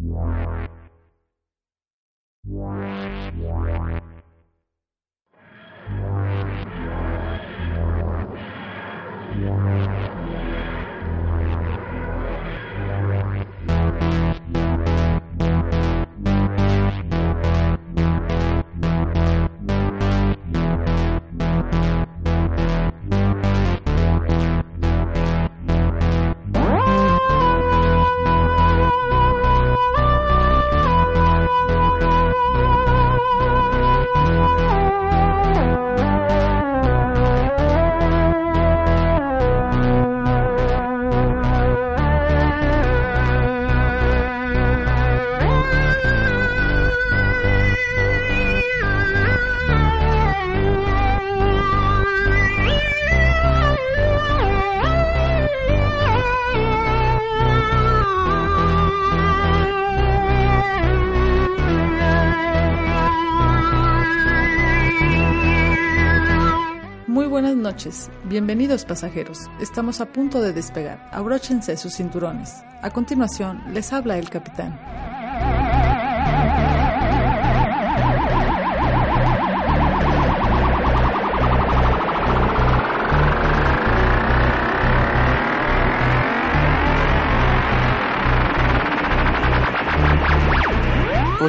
Muy 0.00 0.39
bienvenidos 68.24 68.84
pasajeros. 68.84 69.38
Estamos 69.58 70.00
a 70.02 70.06
punto 70.06 70.42
de 70.42 70.52
despegar. 70.52 71.08
Abróchense 71.12 71.76
sus 71.78 71.94
cinturones. 71.94 72.62
A 72.82 72.90
continuación, 72.90 73.62
les 73.72 73.92
habla 73.92 74.18
el 74.18 74.28
capitán. 74.28 74.78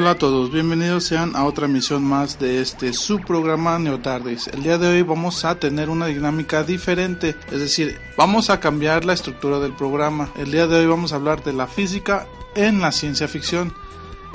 Hola 0.02 0.12
a 0.12 0.18
todos, 0.18 0.52
bienvenidos 0.52 1.04
sean 1.04 1.36
a 1.36 1.46
otra 1.46 1.68
emisión 1.68 2.04
más 2.04 2.40
de 2.40 2.60
este 2.60 2.92
su 2.92 3.20
programa 3.20 3.78
Neotardes. 3.78 4.48
El 4.48 4.64
día 4.64 4.80
de 4.80 4.88
hoy 4.88 5.04
vamos 5.04 5.46
a 5.46 5.60
tener 5.60 5.92
una 5.92 6.08
dinámica 6.08 6.64
diferente, 6.64 7.36
es 7.52 7.60
decir, 7.60 8.00
vamos 8.18 8.50
a 8.50 8.60
cambiar 8.60 9.06
la 9.06 9.14
estructura 9.14 9.60
del 9.60 9.74
programa. 9.74 10.32
El 10.40 10.52
día 10.52 10.66
de 10.66 10.80
hoy 10.80 10.88
vamos 10.88 11.14
a 11.14 11.18
hablar 11.18 11.44
de 11.44 11.54
la 11.54 11.68
física 11.68 12.26
en 12.56 12.82
la 12.82 12.92
ciencia 12.92 13.28
ficción. 13.28 13.76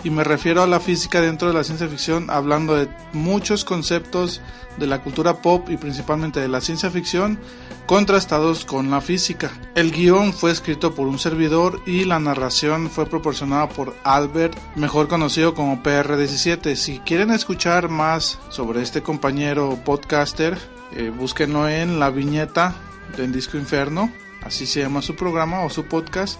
Y 0.07 0.11
me 0.11 0.23
refiero 0.23 0.63
a 0.63 0.69
la 0.69 0.79
física 0.79 1.21
dentro 1.21 1.49
de 1.49 1.55
la 1.55 1.65
ciencia 1.65 1.89
ficción, 1.89 2.31
hablando 2.31 2.77
de 2.77 2.89
muchos 3.13 3.65
conceptos 3.65 4.41
de 4.77 4.87
la 4.87 5.03
cultura 5.03 5.43
pop 5.43 5.69
y 5.69 5.77
principalmente 5.77 6.39
de 6.39 6.47
la 6.47 6.61
ciencia 6.61 6.93
ficción 6.93 7.41
contrastados 7.87 8.65
con 8.65 8.89
la 8.89 9.01
física. 9.01 9.51
El 9.75 9.91
guion 9.91 10.33
fue 10.33 10.53
escrito 10.53 10.95
por 10.95 11.09
un 11.09 11.19
servidor 11.19 11.81
y 11.87 12.05
la 12.05 12.21
narración 12.21 12.89
fue 12.89 13.07
proporcionada 13.07 13.69
por 13.69 13.97
Albert, 14.05 14.57
mejor 14.77 15.09
conocido 15.09 15.55
como 15.55 15.83
PR17. 15.83 16.77
Si 16.77 17.01
quieren 17.01 17.33
escuchar 17.33 17.89
más 17.89 18.39
sobre 18.49 18.83
este 18.83 19.03
compañero 19.03 19.77
podcaster, 19.85 20.57
eh, 20.93 21.11
búsquenlo 21.11 21.69
en 21.69 21.99
la 21.99 22.11
viñeta 22.11 22.77
de 23.17 23.27
Disco 23.27 23.57
Inferno, 23.57 24.13
así 24.45 24.67
se 24.67 24.83
llama 24.83 25.03
su 25.03 25.17
programa 25.17 25.65
o 25.65 25.69
su 25.69 25.87
podcast, 25.87 26.39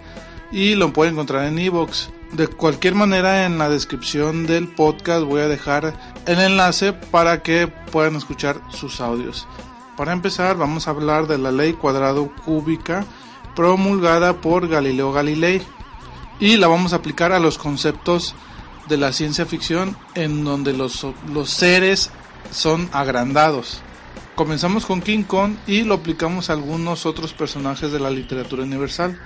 y 0.53 0.77
lo 0.77 0.93
pueden 0.93 1.15
encontrar 1.15 1.47
en 1.47 1.59
Evox. 1.59 2.11
De 2.33 2.49
cualquier 2.49 2.95
manera, 2.95 3.47
en 3.47 3.57
la 3.59 3.69
descripción 3.69 4.47
del 4.47 4.69
podcast 4.69 5.25
voy 5.25 5.41
a 5.41 5.49
dejar 5.49 5.95
el 6.27 6.39
enlace 6.39 6.93
para 6.93 7.43
que 7.43 7.69
puedan 7.69 8.17
escuchar 8.17 8.61
sus 8.71 9.01
audios. 9.01 9.47
Para 9.97 10.13
empezar, 10.13 10.57
vamos 10.57 10.87
a 10.87 10.91
hablar 10.91 11.27
de 11.27 11.39
la 11.39 11.51
ley 11.51 11.73
cuadrado 11.73 12.31
cúbica 12.45 13.07
promulgada 13.55 14.41
por 14.41 14.69
Galileo 14.69 15.13
Galilei 15.13 15.63
y 16.39 16.59
la 16.59 16.69
vamos 16.69 16.93
a 16.93 16.97
aplicar 16.97 17.33
a 17.33 17.39
los 17.39 17.57
conceptos 17.57 18.35
de 18.89 18.99
la 18.99 19.13
ciencia 19.13 19.47
ficción 19.47 19.97
en 20.15 20.45
donde 20.45 20.75
los, 20.75 21.07
los 21.33 21.51
seres 21.51 22.11
son 22.51 22.89
agrandados. 22.93 23.81
Comenzamos 24.35 24.85
con 24.85 25.01
King 25.01 25.23
Kong 25.23 25.55
y 25.67 25.83
lo 25.83 25.95
aplicamos 25.95 26.51
a 26.51 26.53
algunos 26.53 27.07
otros 27.07 27.33
personajes 27.33 27.91
de 27.91 27.99
la 27.99 28.11
literatura 28.11 28.65
universal. 28.65 29.19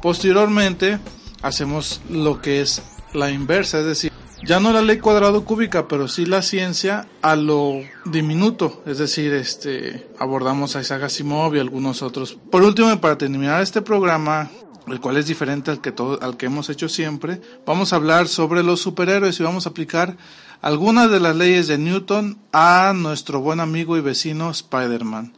Posteriormente 0.00 0.98
hacemos 1.42 2.00
lo 2.08 2.40
que 2.40 2.60
es 2.60 2.82
la 3.12 3.30
inversa, 3.30 3.80
es 3.80 3.86
decir, 3.86 4.12
ya 4.46 4.58
no 4.58 4.72
la 4.72 4.80
ley 4.80 4.98
cuadrado 4.98 5.44
cúbica, 5.44 5.86
pero 5.86 6.08
sí 6.08 6.24
la 6.24 6.42
ciencia 6.42 7.06
a 7.20 7.36
lo 7.36 7.82
diminuto, 8.06 8.82
es 8.86 8.98
decir, 8.98 9.34
este 9.34 10.08
abordamos 10.18 10.76
a 10.76 10.80
Isaac 10.80 11.02
Asimov 11.02 11.54
y 11.54 11.58
algunos 11.58 12.02
otros. 12.02 12.38
Por 12.50 12.62
último, 12.62 12.98
para 13.00 13.18
terminar 13.18 13.60
este 13.62 13.82
programa, 13.82 14.50
el 14.86 15.00
cual 15.00 15.18
es 15.18 15.26
diferente 15.26 15.70
al 15.70 15.80
que 15.80 15.92
todo, 15.92 16.22
al 16.22 16.38
que 16.38 16.46
hemos 16.46 16.70
hecho 16.70 16.88
siempre, 16.88 17.40
vamos 17.66 17.92
a 17.92 17.96
hablar 17.96 18.28
sobre 18.28 18.62
los 18.62 18.80
superhéroes 18.80 19.38
y 19.38 19.42
vamos 19.42 19.66
a 19.66 19.70
aplicar 19.70 20.16
algunas 20.62 21.10
de 21.10 21.20
las 21.20 21.36
leyes 21.36 21.68
de 21.68 21.76
Newton 21.76 22.38
a 22.52 22.92
nuestro 22.96 23.40
buen 23.40 23.60
amigo 23.60 23.96
y 23.96 24.00
vecino 24.00 24.50
Spider-Man. 24.50 25.34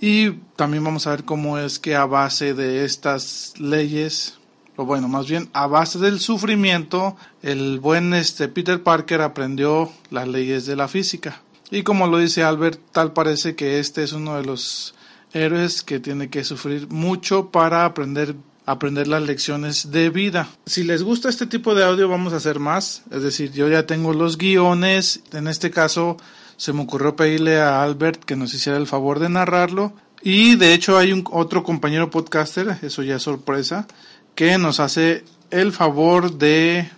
Y 0.00 0.32
también 0.56 0.82
vamos 0.82 1.06
a 1.06 1.10
ver 1.10 1.24
cómo 1.24 1.58
es 1.58 1.78
que 1.78 1.94
a 1.94 2.06
base 2.06 2.54
de 2.54 2.84
estas 2.84 3.54
leyes 3.58 4.40
o 4.76 4.84
bueno, 4.84 5.08
más 5.08 5.28
bien 5.28 5.48
a 5.52 5.66
base 5.66 5.98
del 5.98 6.20
sufrimiento, 6.20 7.16
el 7.42 7.80
buen 7.80 8.14
este 8.14 8.48
Peter 8.48 8.82
Parker 8.82 9.20
aprendió 9.20 9.92
las 10.10 10.28
leyes 10.28 10.66
de 10.66 10.76
la 10.76 10.88
física. 10.88 11.42
Y 11.70 11.82
como 11.82 12.06
lo 12.06 12.18
dice 12.18 12.42
Albert, 12.42 12.80
tal 12.92 13.12
parece 13.12 13.54
que 13.54 13.78
este 13.78 14.02
es 14.02 14.12
uno 14.12 14.36
de 14.36 14.44
los 14.44 14.94
héroes 15.32 15.82
que 15.82 16.00
tiene 16.00 16.28
que 16.28 16.44
sufrir 16.44 16.88
mucho 16.88 17.50
para 17.50 17.84
aprender 17.84 18.34
aprender 18.64 19.08
las 19.08 19.22
lecciones 19.22 19.90
de 19.90 20.10
vida. 20.10 20.48
Si 20.66 20.84
les 20.84 21.02
gusta 21.02 21.28
este 21.28 21.46
tipo 21.46 21.74
de 21.74 21.84
audio 21.84 22.08
vamos 22.08 22.32
a 22.32 22.36
hacer 22.36 22.58
más, 22.58 23.02
es 23.10 23.22
decir, 23.22 23.52
yo 23.52 23.68
ya 23.68 23.86
tengo 23.86 24.12
los 24.12 24.38
guiones, 24.38 25.20
en 25.32 25.48
este 25.48 25.70
caso 25.70 26.16
se 26.56 26.72
me 26.72 26.82
ocurrió 26.82 27.16
pedirle 27.16 27.60
a 27.60 27.82
Albert 27.82 28.24
que 28.24 28.36
nos 28.36 28.54
hiciera 28.54 28.78
el 28.78 28.86
favor 28.86 29.18
de 29.18 29.28
narrarlo 29.28 29.94
y 30.22 30.54
de 30.54 30.74
hecho 30.74 30.96
hay 30.96 31.12
un 31.12 31.24
otro 31.30 31.64
compañero 31.64 32.10
podcaster, 32.10 32.78
eso 32.82 33.02
ya 33.02 33.16
es 33.16 33.22
sorpresa, 33.22 33.88
que 34.34 34.58
nos 34.58 34.80
hace 34.80 35.24
el 35.50 35.72
favor 35.72 36.38
de 36.38 36.88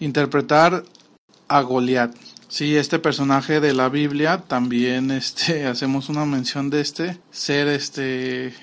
interpretar 0.00 0.84
a 1.48 1.60
Goliat. 1.60 2.14
Sí, 2.48 2.76
este 2.76 2.98
personaje 2.98 3.60
de 3.60 3.74
la 3.74 3.88
Biblia 3.88 4.44
también 4.46 5.10
este 5.10 5.66
hacemos 5.66 6.08
una 6.08 6.24
mención 6.24 6.70
de 6.70 6.80
este 6.80 7.18
ser 7.30 7.68
este 7.68 8.54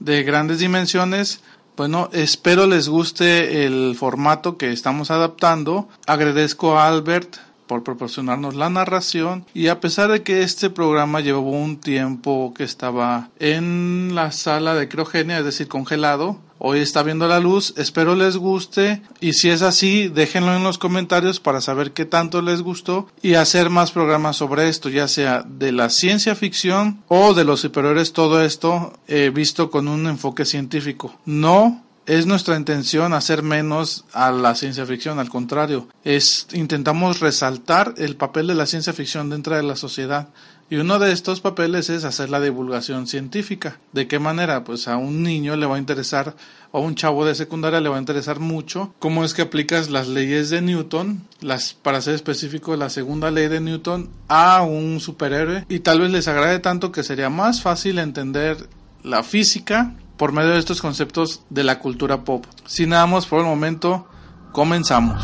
de 0.00 0.22
grandes 0.24 0.58
dimensiones. 0.58 1.40
Bueno, 1.76 2.10
espero 2.12 2.66
les 2.66 2.88
guste 2.88 3.64
el 3.64 3.94
formato 3.96 4.56
que 4.56 4.72
estamos 4.72 5.12
adaptando. 5.12 5.88
Agradezco 6.06 6.76
a 6.76 6.88
Albert 6.88 7.36
por 7.68 7.84
proporcionarnos 7.84 8.56
la 8.56 8.70
narración 8.70 9.46
y 9.54 9.68
a 9.68 9.78
pesar 9.78 10.10
de 10.10 10.24
que 10.24 10.42
este 10.42 10.70
programa 10.70 11.20
llevó 11.20 11.52
un 11.52 11.78
tiempo 11.78 12.52
que 12.56 12.64
estaba 12.64 13.28
en 13.38 14.16
la 14.16 14.32
sala 14.32 14.74
de 14.74 14.88
criogenia, 14.88 15.38
es 15.38 15.44
decir, 15.44 15.68
congelado, 15.68 16.40
hoy 16.58 16.80
está 16.80 17.02
viendo 17.02 17.28
la 17.28 17.40
luz, 17.40 17.74
espero 17.76 18.14
les 18.14 18.36
guste 18.36 19.02
y 19.20 19.32
si 19.34 19.50
es 19.50 19.62
así, 19.62 20.08
déjenlo 20.08 20.54
en 20.54 20.62
los 20.62 20.78
comentarios 20.78 21.40
para 21.40 21.60
saber 21.60 21.92
qué 21.92 22.04
tanto 22.04 22.42
les 22.42 22.62
gustó 22.62 23.08
y 23.22 23.34
hacer 23.34 23.70
más 23.70 23.92
programas 23.92 24.36
sobre 24.36 24.68
esto, 24.68 24.88
ya 24.88 25.08
sea 25.08 25.44
de 25.46 25.72
la 25.72 25.90
ciencia 25.90 26.34
ficción 26.34 27.02
o 27.08 27.34
de 27.34 27.44
los 27.44 27.60
superiores, 27.60 28.12
todo 28.12 28.42
esto 28.42 28.92
eh, 29.06 29.30
visto 29.34 29.70
con 29.70 29.88
un 29.88 30.06
enfoque 30.06 30.44
científico, 30.44 31.14
no 31.24 31.82
es 32.08 32.24
nuestra 32.24 32.56
intención 32.56 33.12
hacer 33.12 33.42
menos 33.42 34.06
a 34.14 34.32
la 34.32 34.54
ciencia 34.54 34.86
ficción, 34.86 35.18
al 35.18 35.28
contrario, 35.28 35.88
es 36.04 36.48
intentamos 36.54 37.20
resaltar 37.20 37.94
el 37.98 38.16
papel 38.16 38.46
de 38.46 38.54
la 38.54 38.64
ciencia 38.64 38.94
ficción 38.94 39.28
dentro 39.28 39.54
de 39.54 39.62
la 39.62 39.76
sociedad. 39.76 40.28
Y 40.70 40.76
uno 40.76 40.98
de 40.98 41.12
estos 41.12 41.40
papeles 41.40 41.88
es 41.88 42.04
hacer 42.04 42.28
la 42.28 42.40
divulgación 42.40 43.06
científica. 43.06 43.78
¿De 43.92 44.06
qué 44.06 44.18
manera? 44.18 44.64
Pues 44.64 44.86
a 44.86 44.98
un 44.98 45.22
niño 45.22 45.56
le 45.56 45.64
va 45.64 45.76
a 45.76 45.78
interesar, 45.78 46.36
o 46.72 46.78
a 46.78 46.80
un 46.82 46.94
chavo 46.94 47.24
de 47.24 47.34
secundaria 47.34 47.80
le 47.80 47.88
va 47.88 47.96
a 47.96 48.00
interesar 48.00 48.38
mucho 48.38 48.94
cómo 48.98 49.24
es 49.24 49.32
que 49.32 49.42
aplicas 49.42 49.88
las 49.88 50.08
leyes 50.08 50.50
de 50.50 50.60
Newton, 50.60 51.22
las, 51.40 51.72
para 51.72 52.02
ser 52.02 52.14
específico, 52.14 52.76
la 52.76 52.90
segunda 52.90 53.30
ley 53.30 53.48
de 53.48 53.60
Newton, 53.60 54.10
a 54.28 54.62
un 54.62 55.00
superhéroe. 55.00 55.64
Y 55.70 55.78
tal 55.78 56.00
vez 56.00 56.10
les 56.10 56.28
agrade 56.28 56.58
tanto 56.58 56.92
que 56.92 57.02
sería 57.02 57.30
más 57.30 57.62
fácil 57.62 57.98
entender 57.98 58.68
la 59.02 59.22
física 59.22 59.94
por 60.18 60.32
medio 60.32 60.50
de 60.50 60.58
estos 60.58 60.82
conceptos 60.82 61.42
de 61.48 61.64
la 61.64 61.78
cultura 61.78 62.24
pop. 62.24 62.44
Sin 62.66 62.90
nada 62.90 63.06
más 63.06 63.24
por 63.24 63.40
el 63.40 63.46
momento, 63.46 64.06
comenzamos. 64.52 65.22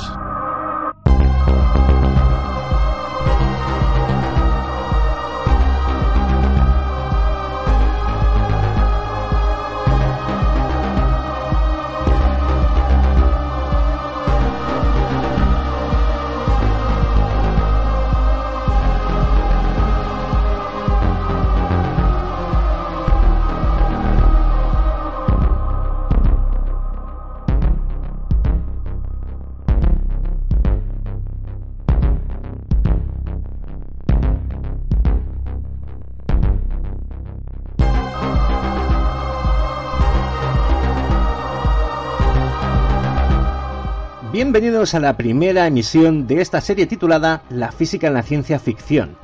Bienvenidos 44.54 44.94
a 44.94 45.00
la 45.00 45.16
primera 45.16 45.66
emisión 45.66 46.28
de 46.28 46.40
esta 46.40 46.60
serie 46.60 46.86
titulada 46.86 47.42
La 47.50 47.72
física 47.72 48.06
en 48.06 48.14
la 48.14 48.22
ciencia 48.22 48.60
ficción. 48.60 49.16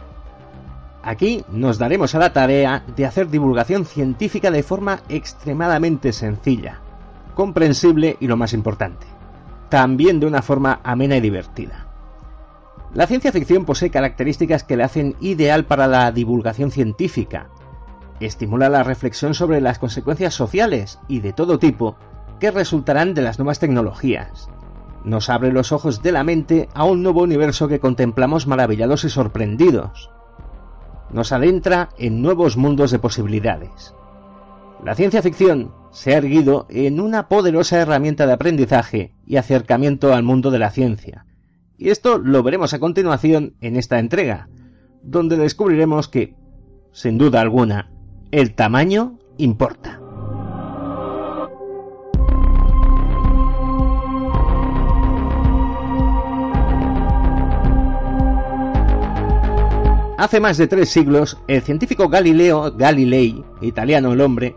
Aquí 1.04 1.44
nos 1.52 1.78
daremos 1.78 2.16
a 2.16 2.18
la 2.18 2.32
tarea 2.32 2.82
de 2.96 3.06
hacer 3.06 3.30
divulgación 3.30 3.84
científica 3.84 4.50
de 4.50 4.64
forma 4.64 5.02
extremadamente 5.08 6.12
sencilla, 6.12 6.80
comprensible 7.36 8.16
y 8.18 8.26
lo 8.26 8.36
más 8.36 8.52
importante, 8.54 9.06
también 9.68 10.18
de 10.18 10.26
una 10.26 10.42
forma 10.42 10.80
amena 10.82 11.16
y 11.16 11.20
divertida. 11.20 11.86
La 12.92 13.06
ciencia 13.06 13.30
ficción 13.30 13.64
posee 13.64 13.90
características 13.90 14.64
que 14.64 14.76
la 14.76 14.86
hacen 14.86 15.14
ideal 15.20 15.64
para 15.64 15.86
la 15.86 16.10
divulgación 16.10 16.72
científica. 16.72 17.46
Estimula 18.18 18.68
la 18.68 18.82
reflexión 18.82 19.34
sobre 19.34 19.60
las 19.60 19.78
consecuencias 19.78 20.34
sociales 20.34 20.98
y 21.06 21.20
de 21.20 21.32
todo 21.32 21.60
tipo 21.60 21.94
que 22.40 22.50
resultarán 22.50 23.14
de 23.14 23.22
las 23.22 23.38
nuevas 23.38 23.60
tecnologías 23.60 24.50
nos 25.04 25.28
abre 25.28 25.52
los 25.52 25.72
ojos 25.72 26.02
de 26.02 26.12
la 26.12 26.24
mente 26.24 26.68
a 26.74 26.84
un 26.84 27.02
nuevo 27.02 27.22
universo 27.22 27.68
que 27.68 27.80
contemplamos 27.80 28.46
maravillados 28.46 29.04
y 29.04 29.08
sorprendidos. 29.08 30.10
Nos 31.12 31.32
adentra 31.32 31.90
en 31.98 32.22
nuevos 32.22 32.56
mundos 32.56 32.90
de 32.90 32.98
posibilidades. 32.98 33.94
La 34.84 34.94
ciencia 34.94 35.22
ficción 35.22 35.72
se 35.90 36.14
ha 36.14 36.18
erguido 36.18 36.66
en 36.70 37.00
una 37.00 37.28
poderosa 37.28 37.78
herramienta 37.78 38.26
de 38.26 38.32
aprendizaje 38.32 39.14
y 39.26 39.36
acercamiento 39.36 40.14
al 40.14 40.22
mundo 40.22 40.50
de 40.50 40.58
la 40.58 40.70
ciencia. 40.70 41.26
Y 41.76 41.90
esto 41.90 42.18
lo 42.18 42.42
veremos 42.42 42.74
a 42.74 42.78
continuación 42.78 43.54
en 43.60 43.76
esta 43.76 43.98
entrega, 43.98 44.48
donde 45.02 45.36
descubriremos 45.36 46.08
que, 46.08 46.34
sin 46.92 47.18
duda 47.18 47.40
alguna, 47.40 47.90
el 48.30 48.54
tamaño 48.54 49.18
importa. 49.38 49.99
Hace 60.20 60.38
más 60.38 60.58
de 60.58 60.66
tres 60.66 60.90
siglos, 60.90 61.38
el 61.48 61.62
científico 61.62 62.10
Galileo 62.10 62.74
Galilei, 62.76 63.42
italiano 63.62 64.12
el 64.12 64.20
hombre, 64.20 64.54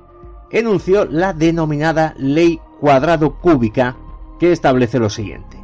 enunció 0.51 1.05
la 1.05 1.31
denominada 1.31 2.13
ley 2.17 2.59
cuadrado 2.81 3.35
cúbica 3.39 3.95
que 4.41 4.51
establece 4.51 4.99
lo 4.99 5.09
siguiente. 5.09 5.57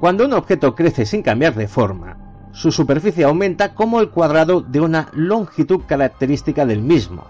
Cuando 0.00 0.24
un 0.24 0.32
objeto 0.32 0.74
crece 0.74 1.06
sin 1.06 1.22
cambiar 1.22 1.54
de 1.54 1.68
forma, 1.68 2.16
su 2.50 2.72
superficie 2.72 3.22
aumenta 3.22 3.76
como 3.76 4.00
el 4.00 4.10
cuadrado 4.10 4.60
de 4.60 4.80
una 4.80 5.08
longitud 5.12 5.82
característica 5.86 6.66
del 6.66 6.82
mismo, 6.82 7.22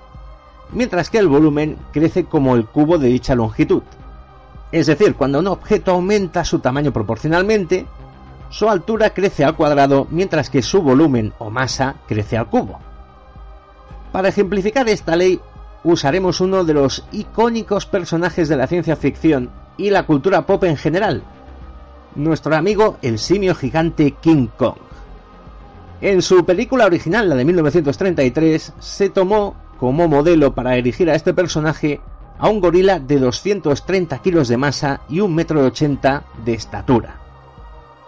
mientras 0.73 1.11
que 1.11 1.19
el 1.19 1.29
volumen 1.29 1.77
crece 1.93 2.25
como 2.25 2.56
el 2.56 2.65
cubo 2.65 2.97
de 2.97 3.09
dicha 3.09 3.35
longitud. 3.35 3.83
Es 4.73 4.87
decir, 4.87 5.15
cuando 5.15 5.41
un 5.41 5.49
objeto 5.49 5.91
aumenta 5.91 6.43
su 6.43 6.61
tamaño 6.61 6.91
proporcionalmente, 6.91 7.85
su 8.52 8.69
altura 8.69 9.14
crece 9.14 9.44
al 9.44 9.56
cuadrado 9.56 10.06
mientras 10.10 10.50
que 10.50 10.60
su 10.60 10.82
volumen 10.82 11.32
o 11.38 11.49
masa 11.49 11.96
crece 12.06 12.37
al 12.37 12.49
cubo. 12.49 12.78
Para 14.12 14.28
ejemplificar 14.28 14.87
esta 14.90 15.16
ley 15.16 15.40
usaremos 15.82 16.43
uno 16.43 16.62
de 16.62 16.75
los 16.75 17.06
icónicos 17.12 17.87
personajes 17.87 18.50
de 18.50 18.56
la 18.56 18.66
ciencia 18.66 18.94
ficción 18.94 19.50
y 19.78 19.88
la 19.88 20.04
cultura 20.04 20.44
pop 20.44 20.64
en 20.64 20.76
general, 20.76 21.22
nuestro 22.14 22.54
amigo 22.54 22.99
el 23.00 23.19
simio 23.19 23.54
gigante 23.54 24.12
King 24.20 24.49
Kong. 24.58 24.76
En 26.02 26.20
su 26.20 26.44
película 26.44 26.84
original, 26.84 27.31
la 27.31 27.37
de 27.37 27.46
1933, 27.46 28.75
se 28.78 29.08
tomó 29.08 29.56
como 29.78 30.08
modelo 30.08 30.54
para 30.54 30.76
erigir 30.76 31.08
a 31.08 31.14
este 31.14 31.32
personaje 31.32 32.00
a 32.38 32.50
un 32.50 32.60
gorila 32.60 32.99
de 32.99 33.19
230 33.19 34.19
kilos 34.19 34.49
de 34.49 34.58
masa 34.58 35.00
y 35.08 35.20
1,80 35.20 35.81
m 35.84 36.20
de 36.44 36.52
estatura 36.52 37.22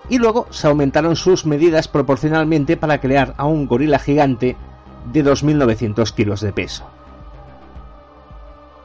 y 0.09 0.19
luego 0.19 0.47
se 0.51 0.67
aumentaron 0.67 1.17
sus 1.17 1.47
medidas 1.47 1.89
proporcionalmente 1.89 2.77
para 2.77 3.01
crear 3.01 3.35
a 3.37 3.47
un 3.47 3.67
gorila 3.67 3.99
gigante 3.99 4.57
de 5.13 5.25
2.900 5.25 6.13
kilos 6.13 6.41
de 6.41 6.53
peso. 6.53 6.85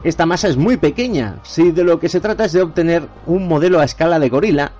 Esta 0.03 0.25
masa 0.25 0.47
es 0.47 0.55
muy 0.55 0.77
pequeña, 0.77 1.39
si 1.43 1.71
de 1.71 1.83
lo 1.83 1.99
que 1.99 2.07
se 2.07 2.21
trata 2.21 2.45
es 2.45 2.53
de 2.53 2.61
obtener 2.61 3.07
un 3.25 3.47
modelo 3.47 3.79
a 3.79 3.83
escala 3.83 4.17
de 4.17 4.29
gorila, 4.29 4.71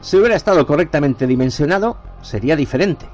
si 0.00 0.16
hubiera 0.16 0.34
estado 0.34 0.66
correctamente 0.66 1.26
dimensionado, 1.26 1.96
sería 2.22 2.56
diferente. 2.56 3.08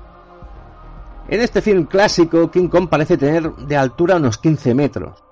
En 1.29 1.41
este 1.41 1.61
film 1.61 1.85
clásico, 1.85 2.51
King 2.51 2.69
Kong 2.69 2.89
parece 2.89 3.19
tener 3.19 3.55
de 3.55 3.77
altura 3.77 4.17
unos 4.17 4.39
15 4.39 4.75
metros, 4.75 5.23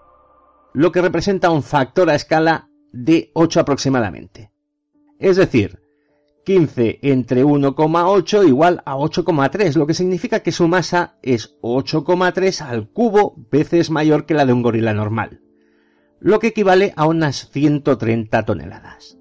lo 0.75 0.93
que 0.93 1.01
representa 1.01 1.51
un 1.51 1.63
factor 1.63 2.11
a 2.11 2.15
escala 2.15 2.69
de 2.93 3.31
8 3.35 3.61
aproximadamente. 3.61 4.53
Es 5.19 5.37
decir, 5.37 5.81
15 6.49 7.01
entre 7.03 7.45
1,8 7.45 8.49
igual 8.49 8.81
a 8.87 8.97
8,3, 8.97 9.77
lo 9.77 9.87
que 9.87 9.93
significa 9.93 10.41
que 10.41 10.51
su 10.51 10.67
masa 10.67 11.19
es 11.21 11.59
8,3 11.61 12.63
al 12.63 12.89
cubo 12.89 13.35
veces 13.51 13.91
mayor 13.91 14.25
que 14.25 14.33
la 14.33 14.47
de 14.47 14.55
un 14.55 14.63
gorila 14.63 14.95
normal, 14.95 15.43
lo 16.21 16.39
que 16.39 16.47
equivale 16.47 16.95
a 16.97 17.07
unas 17.07 17.51
130 17.51 18.47
toneladas. 18.47 19.19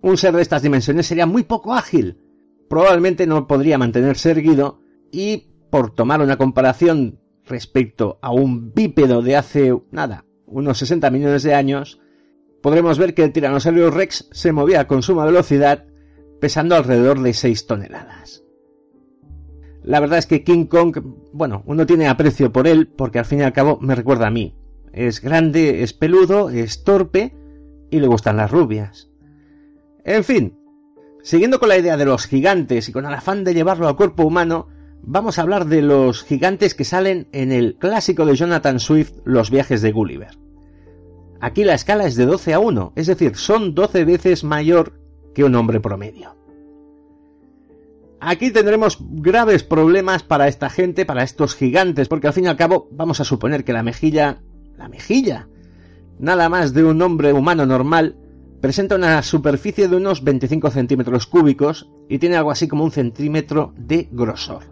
Un 0.00 0.16
ser 0.16 0.36
de 0.36 0.42
estas 0.42 0.62
dimensiones 0.62 1.08
sería 1.08 1.26
muy 1.26 1.42
poco 1.42 1.74
ágil, 1.74 2.20
probablemente 2.68 3.26
no 3.26 3.48
podría 3.48 3.76
mantenerse 3.76 4.30
erguido 4.30 4.78
y, 5.10 5.48
por 5.70 5.92
tomar 5.92 6.20
una 6.20 6.36
comparación 6.36 7.18
respecto 7.46 8.20
a 8.22 8.30
un 8.30 8.72
bípedo 8.72 9.22
de 9.22 9.34
hace, 9.34 9.76
nada, 9.90 10.24
unos 10.46 10.78
60 10.78 11.10
millones 11.10 11.42
de 11.42 11.54
años, 11.54 11.98
podremos 12.62 12.96
ver 13.00 13.12
que 13.12 13.24
el 13.24 13.32
Tyrannosaurus 13.32 13.92
rex 13.92 14.28
se 14.30 14.52
movía 14.52 14.86
con 14.86 15.02
suma 15.02 15.24
velocidad 15.24 15.86
pesando 16.42 16.74
alrededor 16.74 17.22
de 17.22 17.34
6 17.34 17.68
toneladas. 17.68 18.42
La 19.84 20.00
verdad 20.00 20.18
es 20.18 20.26
que 20.26 20.42
King 20.42 20.64
Kong, 20.64 20.98
bueno, 21.32 21.62
uno 21.66 21.86
tiene 21.86 22.08
aprecio 22.08 22.50
por 22.50 22.66
él 22.66 22.88
porque 22.88 23.20
al 23.20 23.26
fin 23.26 23.38
y 23.38 23.42
al 23.42 23.52
cabo 23.52 23.78
me 23.80 23.94
recuerda 23.94 24.26
a 24.26 24.32
mí. 24.32 24.56
Es 24.92 25.20
grande, 25.20 25.84
es 25.84 25.92
peludo, 25.92 26.50
es 26.50 26.82
torpe 26.82 27.32
y 27.92 28.00
le 28.00 28.08
gustan 28.08 28.38
las 28.38 28.50
rubias. 28.50 29.08
En 30.04 30.24
fin, 30.24 30.58
siguiendo 31.22 31.60
con 31.60 31.68
la 31.68 31.78
idea 31.78 31.96
de 31.96 32.06
los 32.06 32.26
gigantes 32.26 32.88
y 32.88 32.92
con 32.92 33.06
el 33.06 33.14
afán 33.14 33.44
de 33.44 33.54
llevarlo 33.54 33.86
al 33.86 33.94
cuerpo 33.94 34.24
humano, 34.24 34.66
vamos 35.00 35.38
a 35.38 35.42
hablar 35.42 35.66
de 35.66 35.80
los 35.80 36.24
gigantes 36.24 36.74
que 36.74 36.84
salen 36.84 37.28
en 37.30 37.52
el 37.52 37.76
clásico 37.76 38.26
de 38.26 38.34
Jonathan 38.34 38.80
Swift, 38.80 39.12
Los 39.24 39.52
viajes 39.52 39.80
de 39.80 39.92
Gulliver. 39.92 40.36
Aquí 41.40 41.62
la 41.62 41.74
escala 41.74 42.04
es 42.04 42.16
de 42.16 42.26
12 42.26 42.52
a 42.52 42.58
1, 42.58 42.94
es 42.96 43.06
decir, 43.06 43.36
son 43.36 43.76
12 43.76 44.04
veces 44.04 44.42
mayor 44.42 45.01
que 45.34 45.44
un 45.44 45.54
hombre 45.54 45.80
promedio. 45.80 46.36
Aquí 48.20 48.52
tendremos 48.52 48.98
graves 49.00 49.64
problemas 49.64 50.22
para 50.22 50.46
esta 50.46 50.70
gente, 50.70 51.04
para 51.04 51.24
estos 51.24 51.56
gigantes, 51.56 52.06
porque 52.06 52.28
al 52.28 52.32
fin 52.32 52.44
y 52.44 52.46
al 52.46 52.56
cabo 52.56 52.88
vamos 52.92 53.20
a 53.20 53.24
suponer 53.24 53.64
que 53.64 53.72
la 53.72 53.82
mejilla, 53.82 54.42
la 54.76 54.88
mejilla, 54.88 55.48
nada 56.20 56.48
más 56.48 56.72
de 56.72 56.84
un 56.84 57.02
hombre 57.02 57.32
humano 57.32 57.66
normal, 57.66 58.16
presenta 58.60 58.94
una 58.94 59.20
superficie 59.22 59.88
de 59.88 59.96
unos 59.96 60.22
25 60.22 60.70
centímetros 60.70 61.26
cúbicos 61.26 61.90
y 62.08 62.20
tiene 62.20 62.36
algo 62.36 62.52
así 62.52 62.68
como 62.68 62.84
un 62.84 62.92
centímetro 62.92 63.74
de 63.76 64.08
grosor. 64.12 64.70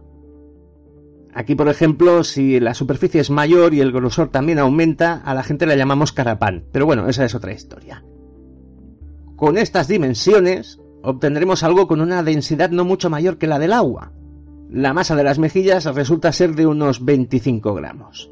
Aquí, 1.35 1.57
por 1.57 1.69
ejemplo, 1.69 2.23
si 2.23 2.61
la 2.61 2.75
superficie 2.75 3.21
es 3.21 3.31
mayor 3.31 3.75
y 3.75 3.81
el 3.81 3.91
grosor 3.91 4.31
también 4.31 4.61
aumenta, 4.61 5.15
a 5.15 5.35
la 5.35 5.43
gente 5.43 5.67
la 5.67 5.75
llamamos 5.75 6.13
carapán, 6.13 6.67
pero 6.71 6.87
bueno, 6.87 7.09
esa 7.09 7.25
es 7.25 7.35
otra 7.35 7.53
historia. 7.53 8.05
Con 9.41 9.57
estas 9.57 9.89
dimensiones 9.89 10.79
obtendremos 11.03 11.63
algo 11.63 11.89
con 11.89 12.03
una 12.03 12.23
densidad 12.23 12.69
no 12.69 12.85
mucho 12.85 13.09
mayor 13.09 13.39
que 13.39 13.47
la 13.47 13.59
del 13.59 13.73
agua. 13.73 14.13
La 14.69 14.93
masa 14.93 15.17
de 15.17 15.25
las 15.25 15.39
mejillas 15.39 15.87
resulta 15.87 16.31
ser 16.31 16.55
de 16.55 16.67
unos 16.67 17.03
25 17.07 17.73
gramos. 17.73 18.31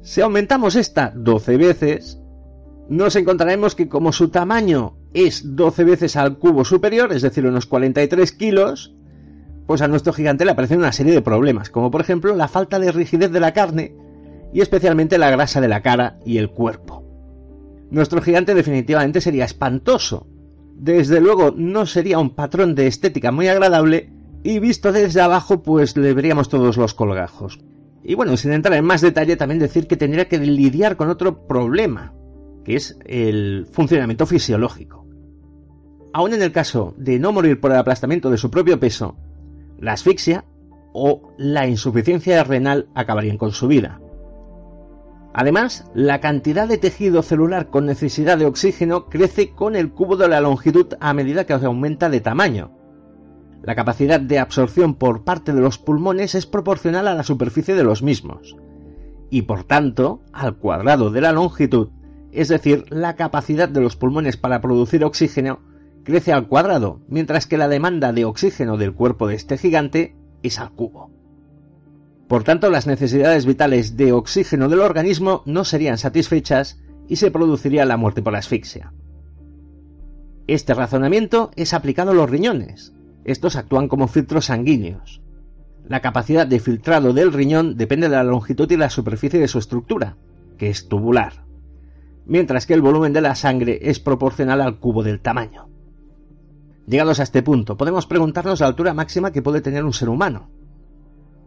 Si 0.00 0.22
aumentamos 0.22 0.76
esta 0.76 1.12
12 1.14 1.58
veces, 1.58 2.22
nos 2.88 3.16
encontraremos 3.16 3.74
que 3.74 3.90
como 3.90 4.12
su 4.12 4.30
tamaño 4.30 4.96
es 5.12 5.54
12 5.54 5.84
veces 5.84 6.16
al 6.16 6.38
cubo 6.38 6.64
superior, 6.64 7.12
es 7.12 7.20
decir, 7.20 7.44
unos 7.44 7.66
43 7.66 8.32
kilos, 8.32 8.96
pues 9.66 9.82
a 9.82 9.88
nuestro 9.88 10.14
gigante 10.14 10.46
le 10.46 10.52
aparecen 10.52 10.78
una 10.78 10.92
serie 10.92 11.12
de 11.12 11.20
problemas, 11.20 11.68
como 11.68 11.90
por 11.90 12.00
ejemplo 12.00 12.34
la 12.34 12.48
falta 12.48 12.78
de 12.78 12.92
rigidez 12.92 13.30
de 13.30 13.40
la 13.40 13.52
carne 13.52 13.94
y 14.54 14.62
especialmente 14.62 15.18
la 15.18 15.30
grasa 15.30 15.60
de 15.60 15.68
la 15.68 15.82
cara 15.82 16.18
y 16.24 16.38
el 16.38 16.48
cuerpo. 16.48 17.07
Nuestro 17.90 18.20
gigante 18.20 18.54
definitivamente 18.54 19.20
sería 19.20 19.44
espantoso. 19.44 20.26
Desde 20.76 21.20
luego 21.20 21.52
no 21.56 21.86
sería 21.86 22.18
un 22.18 22.30
patrón 22.30 22.74
de 22.74 22.86
estética 22.86 23.32
muy 23.32 23.48
agradable 23.48 24.10
y 24.42 24.58
visto 24.58 24.92
desde 24.92 25.20
abajo 25.20 25.62
pues 25.62 25.96
le 25.96 26.14
veríamos 26.14 26.48
todos 26.48 26.76
los 26.76 26.94
colgajos. 26.94 27.58
Y 28.04 28.14
bueno, 28.14 28.36
sin 28.36 28.52
entrar 28.52 28.74
en 28.74 28.84
más 28.84 29.00
detalle, 29.00 29.36
también 29.36 29.58
decir 29.58 29.86
que 29.86 29.96
tendría 29.96 30.28
que 30.28 30.38
lidiar 30.38 30.96
con 30.96 31.08
otro 31.08 31.46
problema, 31.46 32.14
que 32.64 32.76
es 32.76 32.98
el 33.04 33.66
funcionamiento 33.72 34.24
fisiológico. 34.26 35.06
Aún 36.12 36.32
en 36.32 36.42
el 36.42 36.52
caso 36.52 36.94
de 36.96 37.18
no 37.18 37.32
morir 37.32 37.60
por 37.60 37.72
el 37.72 37.78
aplastamiento 37.78 38.30
de 38.30 38.38
su 38.38 38.50
propio 38.50 38.78
peso, 38.78 39.16
la 39.78 39.92
asfixia 39.92 40.44
o 40.92 41.34
la 41.36 41.66
insuficiencia 41.66 42.42
renal 42.44 42.88
acabarían 42.94 43.36
con 43.36 43.52
su 43.52 43.68
vida. 43.68 44.00
Además, 45.34 45.90
la 45.94 46.20
cantidad 46.20 46.66
de 46.66 46.78
tejido 46.78 47.22
celular 47.22 47.68
con 47.68 47.86
necesidad 47.86 48.38
de 48.38 48.46
oxígeno 48.46 49.06
crece 49.06 49.50
con 49.50 49.76
el 49.76 49.92
cubo 49.92 50.16
de 50.16 50.28
la 50.28 50.40
longitud 50.40 50.94
a 51.00 51.12
medida 51.14 51.44
que 51.44 51.52
aumenta 51.52 52.08
de 52.08 52.20
tamaño. 52.20 52.72
La 53.62 53.74
capacidad 53.74 54.20
de 54.20 54.38
absorción 54.38 54.94
por 54.94 55.24
parte 55.24 55.52
de 55.52 55.60
los 55.60 55.78
pulmones 55.78 56.34
es 56.34 56.46
proporcional 56.46 57.08
a 57.08 57.14
la 57.14 57.24
superficie 57.24 57.74
de 57.74 57.84
los 57.84 58.02
mismos, 58.02 58.56
y 59.30 59.42
por 59.42 59.64
tanto 59.64 60.22
al 60.32 60.56
cuadrado 60.56 61.10
de 61.10 61.20
la 61.20 61.32
longitud, 61.32 61.88
es 62.32 62.48
decir, 62.48 62.84
la 62.88 63.16
capacidad 63.16 63.68
de 63.68 63.80
los 63.80 63.96
pulmones 63.96 64.36
para 64.36 64.60
producir 64.60 65.04
oxígeno 65.04 65.60
crece 66.04 66.32
al 66.32 66.46
cuadrado, 66.48 67.00
mientras 67.08 67.46
que 67.46 67.58
la 67.58 67.68
demanda 67.68 68.12
de 68.12 68.24
oxígeno 68.24 68.76
del 68.76 68.94
cuerpo 68.94 69.26
de 69.26 69.34
este 69.34 69.58
gigante 69.58 70.16
es 70.42 70.58
al 70.58 70.70
cubo. 70.72 71.10
Por 72.28 72.44
tanto, 72.44 72.70
las 72.70 72.86
necesidades 72.86 73.46
vitales 73.46 73.96
de 73.96 74.12
oxígeno 74.12 74.68
del 74.68 74.80
organismo 74.80 75.42
no 75.46 75.64
serían 75.64 75.96
satisfechas 75.96 76.78
y 77.08 77.16
se 77.16 77.30
produciría 77.30 77.86
la 77.86 77.96
muerte 77.96 78.22
por 78.22 78.36
asfixia. 78.36 78.92
Este 80.46 80.74
razonamiento 80.74 81.50
es 81.56 81.72
aplicado 81.72 82.10
a 82.10 82.14
los 82.14 82.28
riñones. 82.28 82.94
Estos 83.24 83.56
actúan 83.56 83.88
como 83.88 84.08
filtros 84.08 84.46
sanguíneos. 84.46 85.22
La 85.86 86.00
capacidad 86.00 86.46
de 86.46 86.60
filtrado 86.60 87.14
del 87.14 87.32
riñón 87.32 87.78
depende 87.78 88.08
de 88.08 88.16
la 88.16 88.24
longitud 88.24 88.70
y 88.70 88.76
la 88.76 88.90
superficie 88.90 89.40
de 89.40 89.48
su 89.48 89.58
estructura, 89.58 90.16
que 90.58 90.68
es 90.68 90.86
tubular, 90.86 91.44
mientras 92.26 92.66
que 92.66 92.74
el 92.74 92.82
volumen 92.82 93.14
de 93.14 93.22
la 93.22 93.34
sangre 93.34 93.78
es 93.82 94.00
proporcional 94.00 94.60
al 94.60 94.78
cubo 94.78 95.02
del 95.02 95.20
tamaño. 95.20 95.68
Llegados 96.86 97.20
a 97.20 97.22
este 97.22 97.42
punto, 97.42 97.78
podemos 97.78 98.06
preguntarnos 98.06 98.60
la 98.60 98.66
altura 98.66 98.92
máxima 98.92 99.32
que 99.32 99.42
puede 99.42 99.62
tener 99.62 99.84
un 99.84 99.94
ser 99.94 100.10
humano. 100.10 100.50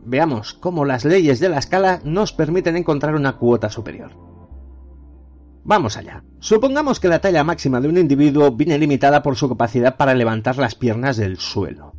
Veamos 0.03 0.53
cómo 0.53 0.86
las 0.86 1.05
leyes 1.05 1.39
de 1.39 1.50
la 1.50 1.60
escala 1.60 2.01
nos 2.03 2.34
permiten 2.34 2.77
encontrar 2.77 3.15
una 3.15 3.38
cuota 3.38 3.70
superior. 3.70 4.12
Vamos 5.63 5.98
allá. 5.98 6.24
Supongamos 6.39 7.00
que 7.00 7.08
la 7.08 7.20
talla 7.20 7.43
máxima 7.43 7.79
de 7.81 7.88
un 7.88 7.98
individuo 7.98 8.51
viene 8.51 8.77
limitada 8.77 9.22
por 9.22 9.36
su 9.36 9.48
capacidad 9.48 9.98
para 9.98 10.15
levantar 10.15 10.58
las 10.58 10.75
piernas 10.75 11.17
del 11.17 11.38
suelo. 11.38 11.93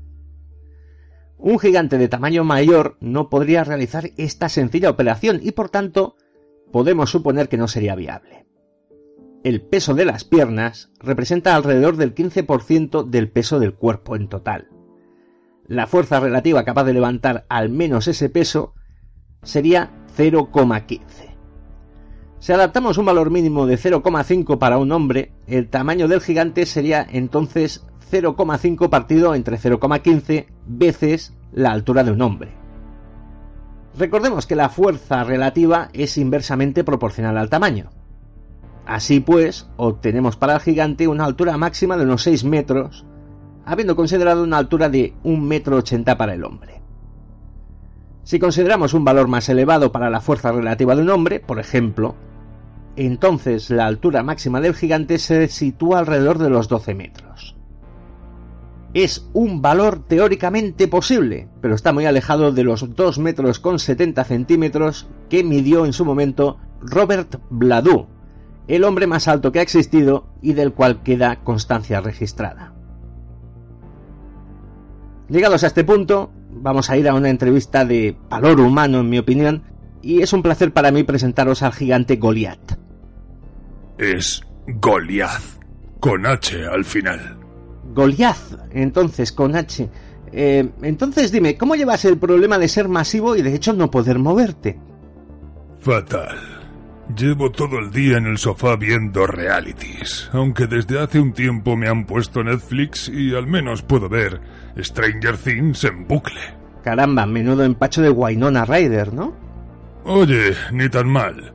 Un 1.39 1.59
gigante 1.59 1.99
de 1.99 2.09
tamaño 2.09 2.45
mayor 2.45 2.97
no 3.01 3.29
podría 3.29 3.65
realizar 3.65 4.11
esta 4.17 4.49
sencilla 4.49 4.91
operación 4.91 5.41
y 5.43 5.53
por 5.53 5.69
tanto 5.69 6.17
podemos 6.73 7.11
suponer 7.11 7.49
que 7.49 7.57
no 7.57 7.69
sería 7.69 7.95
viable 7.95 8.43
el 9.45 9.61
peso 9.61 9.95
de 9.95 10.05
las 10.05 10.25
piernas 10.25 10.91
representa 11.01 11.55
alrededor 11.55 11.97
del 11.97 12.15
15% 12.15 13.05
del 13.05 13.31
peso 13.31 13.59
del 13.59 13.75
cuerpo 13.75 14.15
en 14.17 14.29
total. 14.29 14.69
La 15.73 15.87
fuerza 15.87 16.21
relativa 16.21 16.65
capaz 16.65 16.85
de 16.85 16.93
levantar 16.93 17.47
al 17.49 17.71
menos 17.71 18.07
ese 18.07 18.29
peso 18.29 18.75
sería 19.43 19.91
0,15. 20.19 21.01
Si 22.41 22.53
adaptamos 22.53 22.99
un 22.99 23.07
valor 23.07 23.31
mínimo 23.31 23.65
de 23.65 23.79
0,5 23.79 24.59
para 24.59 24.77
un 24.77 24.93
hombre, 24.93 25.33
el 25.47 25.71
tamaño 25.71 26.09
del 26.09 26.21
gigante 26.21 26.67
sería 26.67 27.07
entonces 27.11 27.87
0,5 28.11 28.91
partido 28.91 29.35
entre 29.35 29.57
0,15 29.57 30.45
veces 30.67 31.33
la 31.53 31.73
altura 31.73 32.05
de 32.05 32.11
un 32.11 32.21
hombre. 32.21 32.51
Recordemos 33.99 34.47
que 34.47 34.57
la 34.57 34.69
fuerza 34.69 35.25
relativa 35.25 35.89
es 35.95 36.19
inversamente 36.19 36.85
proporcional 36.85 37.39
al 37.39 37.49
tamaño. 37.49 37.89
Así 38.85 39.21
pues, 39.21 39.71
obtenemos 39.79 40.37
para 40.37 40.57
el 40.57 40.61
gigante 40.61 41.09
una 41.09 41.25
altura 41.25 41.57
máxima 41.57 41.97
de 41.97 42.05
unos 42.05 42.25
6 42.25 42.45
metros, 42.45 43.07
habiendo 43.65 43.97
considerado 43.97 44.43
una 44.43 44.59
altura 44.59 44.89
de 44.89 45.15
1,80 45.25 45.39
metro 45.39 45.83
para 46.17 46.35
el 46.35 46.45
hombre. 46.45 46.81
Si 48.25 48.39
consideramos 48.39 48.95
un 48.95 49.05
valor 49.05 49.29
más 49.29 49.49
elevado 49.49 49.91
para 49.91 50.11
la 50.11 50.21
fuerza 50.21 50.53
relativa 50.53 50.95
de 50.95 51.03
un 51.03 51.11
hombre, 51.11 51.41
por 51.41 51.59
ejemplo, 51.59 52.15
entonces 52.97 53.71
la 53.71 53.87
altura 53.87 54.23
máxima 54.23 54.61
del 54.61 54.75
gigante 54.75 55.19
se 55.19 55.49
sitúa 55.49 55.99
alrededor 55.99 56.39
de 56.39 56.51
los 56.51 56.69
12 56.69 56.95
metros. 56.95 57.57
Es 58.95 59.27
un 59.33 59.63
valor 59.63 60.07
teóricamente 60.07 60.87
posible, 60.87 61.49
pero 61.61 61.75
está 61.75 61.93
muy 61.93 62.05
alejado 62.05 62.53
de 62.53 62.63
los 62.63 62.95
2 62.95 63.19
metros 63.19 63.59
con 63.59 63.79
70 63.79 64.23
centímetros 64.25 65.09
que 65.31 65.43
midió 65.43 65.87
en 65.87 65.95
su 65.95 66.05
momento 66.05 66.59
Robert 66.83 67.41
Bladoux 67.49 68.07
el 68.69 68.85
hombre 68.85 69.07
más 69.07 69.29
alto 69.29 69.51
que 69.51 69.59
ha 69.59 69.63
existido 69.63 70.27
y 70.41 70.53
del 70.53 70.73
cual 70.73 71.03
queda 71.03 71.43
constancia 71.43 72.01
registrada. 72.01 72.72
Llegados 75.33 75.65
a 75.65 75.69
este 75.69 75.83
punto, 75.83 76.31
vamos 76.51 76.91
a 76.91 76.97
ir 76.99 77.09
a 77.09 77.15
una 77.15 77.31
entrevista 77.31 77.87
de 77.87 78.15
valor 78.29 78.61
humano, 78.61 79.01
en 79.01 79.09
mi 79.09 79.19
opinión, 79.19 79.63
y 80.03 80.21
es 80.21 80.35
un 80.35 80.43
placer 80.43 80.75
para 80.75 80.91
mí 80.91 81.05
presentaros 81.05 81.63
al 81.63 81.73
gigante 81.73 82.17
Goliath. 82.17 82.79
Es 83.97 84.43
Goliath, 84.67 85.59
con 86.01 86.27
H 86.27 86.67
al 86.67 86.85
final. 86.85 87.39
Goliath, 87.95 88.59
entonces, 88.73 89.33
con 89.33 89.57
H. 89.57 89.89
Eh, 90.33 90.69
entonces 90.83 91.33
dime, 91.33 91.57
¿cómo 91.57 91.77
llevas 91.77 92.05
el 92.05 92.19
problema 92.19 92.59
de 92.59 92.69
ser 92.69 92.89
masivo 92.89 93.35
y 93.35 93.41
de 93.41 93.55
hecho 93.55 93.73
no 93.73 93.91
poder 93.91 94.19
moverte? 94.19 94.79
Fatal. 95.81 96.37
Llevo 97.17 97.51
todo 97.51 97.79
el 97.79 97.91
día 97.91 98.19
en 98.19 98.27
el 98.27 98.37
sofá 98.37 98.77
viendo 98.77 99.27
realities, 99.27 100.29
aunque 100.35 100.67
desde 100.67 101.01
hace 101.01 101.19
un 101.19 101.33
tiempo 101.33 101.75
me 101.75 101.89
han 101.89 102.05
puesto 102.05 102.45
Netflix 102.45 103.09
y 103.09 103.35
al 103.35 103.47
menos 103.47 103.81
puedo 103.81 104.11
ver 104.11 104.43
Stranger 104.79 105.37
Things 105.37 105.85
en 105.85 106.07
bucle. 106.07 106.41
Caramba, 106.83 107.27
menudo 107.27 107.65
empacho 107.65 108.03
de 108.03 108.11
Wynonna 108.11 108.65
Ryder, 108.65 109.13
¿no? 109.13 109.35
Oye, 110.05 110.55
ni 110.73 110.89
tan 110.89 111.09
mal. 111.09 111.55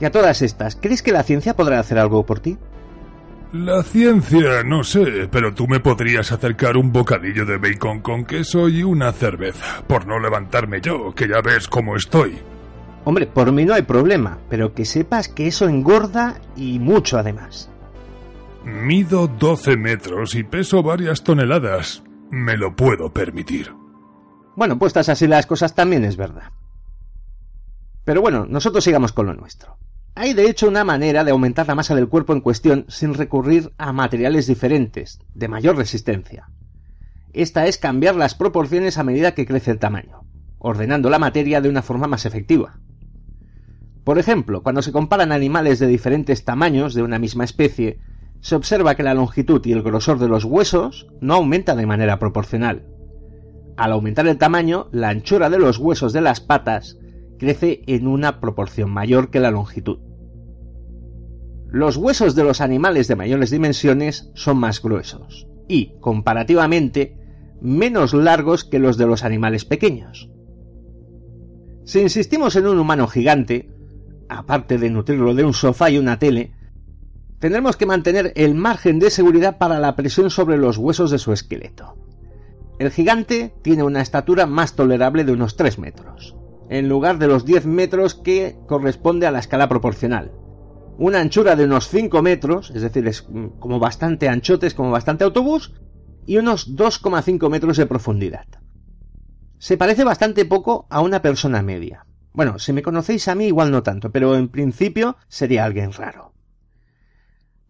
Y 0.00 0.04
a 0.04 0.10
todas 0.10 0.42
estas, 0.42 0.76
¿crees 0.76 1.02
que 1.02 1.12
la 1.12 1.22
ciencia 1.22 1.54
podrá 1.54 1.80
hacer 1.80 1.98
algo 1.98 2.24
por 2.24 2.40
ti? 2.40 2.58
La 3.52 3.84
ciencia, 3.84 4.64
no 4.64 4.82
sé, 4.82 5.28
pero 5.30 5.54
tú 5.54 5.68
me 5.68 5.78
podrías 5.78 6.32
acercar 6.32 6.76
un 6.76 6.92
bocadillo 6.92 7.46
de 7.46 7.58
bacon 7.58 8.00
con 8.00 8.24
queso 8.24 8.68
y 8.68 8.82
una 8.82 9.12
cerveza, 9.12 9.84
por 9.86 10.06
no 10.06 10.18
levantarme 10.18 10.80
yo, 10.80 11.14
que 11.14 11.28
ya 11.28 11.40
ves 11.40 11.68
cómo 11.68 11.94
estoy. 11.94 12.36
Hombre, 13.04 13.26
por 13.26 13.52
mí 13.52 13.64
no 13.64 13.74
hay 13.74 13.82
problema, 13.82 14.38
pero 14.48 14.74
que 14.74 14.84
sepas 14.84 15.28
que 15.28 15.46
eso 15.46 15.68
engorda 15.68 16.40
y 16.56 16.80
mucho 16.80 17.16
además. 17.16 17.70
Mido 18.64 19.28
12 19.28 19.76
metros 19.76 20.34
y 20.34 20.42
peso 20.42 20.82
varias 20.82 21.22
toneladas. 21.22 22.02
Me 22.30 22.56
lo 22.56 22.74
puedo 22.74 23.12
permitir. 23.12 23.70
Bueno, 24.56 24.78
puestas 24.78 25.10
así 25.10 25.26
las 25.26 25.44
cosas 25.44 25.74
también 25.74 26.02
es 26.02 26.16
verdad. 26.16 26.50
Pero 28.04 28.22
bueno, 28.22 28.46
nosotros 28.48 28.82
sigamos 28.82 29.12
con 29.12 29.26
lo 29.26 29.34
nuestro. 29.34 29.76
Hay 30.14 30.32
de 30.32 30.48
hecho 30.48 30.66
una 30.66 30.82
manera 30.82 31.24
de 31.24 31.32
aumentar 31.32 31.66
la 31.66 31.74
masa 31.74 31.94
del 31.94 32.08
cuerpo 32.08 32.32
en 32.32 32.40
cuestión 32.40 32.86
sin 32.88 33.12
recurrir 33.12 33.72
a 33.76 33.92
materiales 33.92 34.46
diferentes, 34.46 35.20
de 35.34 35.48
mayor 35.48 35.76
resistencia. 35.76 36.48
Esta 37.34 37.66
es 37.66 37.76
cambiar 37.76 38.14
las 38.14 38.34
proporciones 38.34 38.96
a 38.96 39.04
medida 39.04 39.34
que 39.34 39.44
crece 39.44 39.72
el 39.72 39.78
tamaño, 39.78 40.24
ordenando 40.58 41.10
la 41.10 41.18
materia 41.18 41.60
de 41.60 41.68
una 41.68 41.82
forma 41.82 42.06
más 42.06 42.24
efectiva. 42.24 42.78
Por 44.04 44.18
ejemplo, 44.18 44.62
cuando 44.62 44.80
se 44.80 44.92
comparan 44.92 45.32
animales 45.32 45.78
de 45.80 45.86
diferentes 45.86 46.44
tamaños 46.44 46.94
de 46.94 47.02
una 47.02 47.18
misma 47.18 47.44
especie, 47.44 47.98
se 48.44 48.56
observa 48.56 48.94
que 48.94 49.02
la 49.02 49.14
longitud 49.14 49.64
y 49.64 49.72
el 49.72 49.82
grosor 49.82 50.18
de 50.18 50.28
los 50.28 50.44
huesos 50.44 51.06
no 51.22 51.32
aumenta 51.32 51.74
de 51.74 51.86
manera 51.86 52.18
proporcional. 52.18 52.84
Al 53.78 53.92
aumentar 53.92 54.26
el 54.26 54.36
tamaño, 54.36 54.88
la 54.92 55.08
anchura 55.08 55.48
de 55.48 55.58
los 55.58 55.78
huesos 55.78 56.12
de 56.12 56.20
las 56.20 56.40
patas 56.42 56.98
crece 57.38 57.80
en 57.86 58.06
una 58.06 58.40
proporción 58.40 58.90
mayor 58.90 59.30
que 59.30 59.40
la 59.40 59.50
longitud. 59.50 59.98
Los 61.68 61.96
huesos 61.96 62.34
de 62.34 62.44
los 62.44 62.60
animales 62.60 63.08
de 63.08 63.16
mayores 63.16 63.48
dimensiones 63.48 64.30
son 64.34 64.58
más 64.58 64.82
gruesos 64.82 65.48
y, 65.66 65.98
comparativamente, 66.00 67.16
menos 67.62 68.12
largos 68.12 68.64
que 68.64 68.78
los 68.78 68.98
de 68.98 69.06
los 69.06 69.24
animales 69.24 69.64
pequeños. 69.64 70.28
Si 71.84 71.98
insistimos 71.98 72.56
en 72.56 72.66
un 72.66 72.78
humano 72.78 73.06
gigante, 73.06 73.70
aparte 74.28 74.76
de 74.76 74.90
nutrirlo 74.90 75.34
de 75.34 75.44
un 75.44 75.54
sofá 75.54 75.88
y 75.88 75.96
una 75.96 76.18
tele, 76.18 76.53
tendremos 77.44 77.76
que 77.76 77.84
mantener 77.84 78.32
el 78.36 78.54
margen 78.54 78.98
de 78.98 79.10
seguridad 79.10 79.58
para 79.58 79.78
la 79.78 79.96
presión 79.96 80.30
sobre 80.30 80.56
los 80.56 80.78
huesos 80.78 81.10
de 81.10 81.18
su 81.18 81.30
esqueleto. 81.30 81.94
El 82.78 82.90
gigante 82.90 83.52
tiene 83.60 83.82
una 83.82 84.00
estatura 84.00 84.46
más 84.46 84.74
tolerable 84.74 85.24
de 85.24 85.32
unos 85.32 85.54
3 85.54 85.78
metros, 85.78 86.38
en 86.70 86.88
lugar 86.88 87.18
de 87.18 87.26
los 87.26 87.44
10 87.44 87.66
metros 87.66 88.14
que 88.14 88.56
corresponde 88.66 89.26
a 89.26 89.30
la 89.30 89.40
escala 89.40 89.68
proporcional. 89.68 90.32
Una 90.96 91.20
anchura 91.20 91.54
de 91.54 91.66
unos 91.66 91.86
5 91.88 92.22
metros, 92.22 92.70
es 92.74 92.80
decir, 92.80 93.06
es 93.06 93.28
como 93.58 93.78
bastante 93.78 94.30
anchote, 94.30 94.66
es 94.66 94.72
como 94.72 94.90
bastante 94.90 95.24
autobús, 95.24 95.74
y 96.24 96.38
unos 96.38 96.74
2,5 96.74 97.50
metros 97.50 97.76
de 97.76 97.84
profundidad. 97.84 98.46
Se 99.58 99.76
parece 99.76 100.02
bastante 100.02 100.46
poco 100.46 100.86
a 100.88 101.02
una 101.02 101.20
persona 101.20 101.60
media. 101.60 102.06
Bueno, 102.32 102.58
si 102.58 102.72
me 102.72 102.80
conocéis 102.80 103.28
a 103.28 103.34
mí 103.34 103.44
igual 103.44 103.70
no 103.70 103.82
tanto, 103.82 104.10
pero 104.10 104.34
en 104.34 104.48
principio 104.48 105.18
sería 105.28 105.66
alguien 105.66 105.92
raro. 105.92 106.33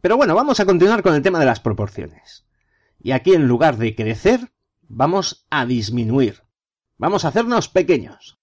Pero 0.04 0.18
bueno, 0.18 0.34
vamos 0.34 0.60
a 0.60 0.66
continuar 0.66 1.02
con 1.02 1.14
el 1.14 1.22
tema 1.22 1.38
de 1.38 1.46
las 1.46 1.60
proporciones. 1.60 2.44
Y 3.00 3.12
aquí 3.12 3.32
en 3.32 3.48
lugar 3.48 3.78
de 3.78 3.94
crecer, 3.94 4.52
vamos 4.82 5.46
a 5.48 5.64
disminuir. 5.64 6.42
Vamos 6.98 7.24
a 7.24 7.28
hacernos 7.28 7.70
pequeños. 7.70 8.38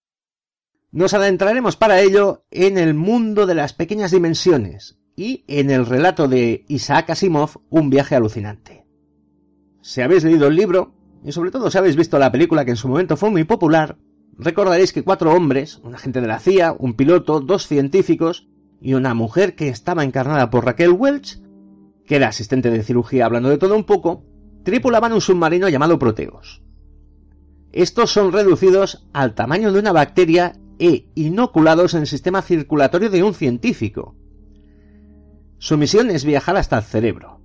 Nos 0.91 1.13
adentraremos 1.13 1.75
para 1.75 2.01
ello 2.01 2.47
en 2.49 2.79
el 2.79 2.95
mundo 2.95 3.45
de 3.45 3.53
las 3.53 3.73
pequeñas 3.73 4.09
dimensiones 4.09 4.97
y 5.15 5.45
en 5.47 5.69
el 5.69 5.85
relato 5.85 6.27
de 6.27 6.65
Isaac 6.67 7.11
Asimov, 7.11 7.61
Un 7.69 7.91
viaje 7.91 8.15
alucinante. 8.15 8.87
Si 9.83 10.01
habéis 10.01 10.23
leído 10.23 10.47
el 10.47 10.55
libro, 10.55 10.95
y 11.23 11.31
sobre 11.31 11.51
todo 11.51 11.69
si 11.69 11.77
habéis 11.77 11.95
visto 11.95 12.17
la 12.17 12.31
película 12.31 12.65
que 12.65 12.71
en 12.71 12.77
su 12.77 12.87
momento 12.87 13.17
fue 13.17 13.29
muy 13.29 13.43
popular, 13.43 13.99
recordaréis 14.35 14.93
que 14.93 15.03
cuatro 15.03 15.31
hombres, 15.31 15.79
un 15.83 15.93
agente 15.93 16.21
de 16.21 16.27
la 16.27 16.39
CIA, 16.39 16.75
un 16.79 16.95
piloto, 16.95 17.39
dos 17.39 17.67
científicos 17.67 18.47
y 18.81 18.95
una 18.95 19.13
mujer 19.13 19.53
que 19.55 19.69
estaba 19.69 20.03
encarnada 20.03 20.49
por 20.49 20.65
Raquel 20.65 20.93
Welch, 20.93 21.39
que 22.11 22.17
era 22.17 22.27
asistente 22.27 22.69
de 22.69 22.83
cirugía 22.83 23.25
hablando 23.25 23.47
de 23.47 23.57
todo 23.57 23.73
un 23.73 23.85
poco, 23.85 24.25
tripulaban 24.65 25.13
un 25.13 25.21
submarino 25.21 25.69
llamado 25.69 25.97
Proteus. 25.97 26.61
Estos 27.71 28.11
son 28.11 28.33
reducidos 28.33 29.07
al 29.13 29.33
tamaño 29.33 29.71
de 29.71 29.79
una 29.79 29.93
bacteria 29.93 30.59
e 30.77 31.05
inoculados 31.15 31.93
en 31.93 32.01
el 32.01 32.07
sistema 32.07 32.41
circulatorio 32.41 33.09
de 33.09 33.23
un 33.23 33.33
científico. 33.33 34.13
Su 35.57 35.77
misión 35.77 36.09
es 36.09 36.25
viajar 36.25 36.57
hasta 36.57 36.79
el 36.79 36.83
cerebro, 36.83 37.39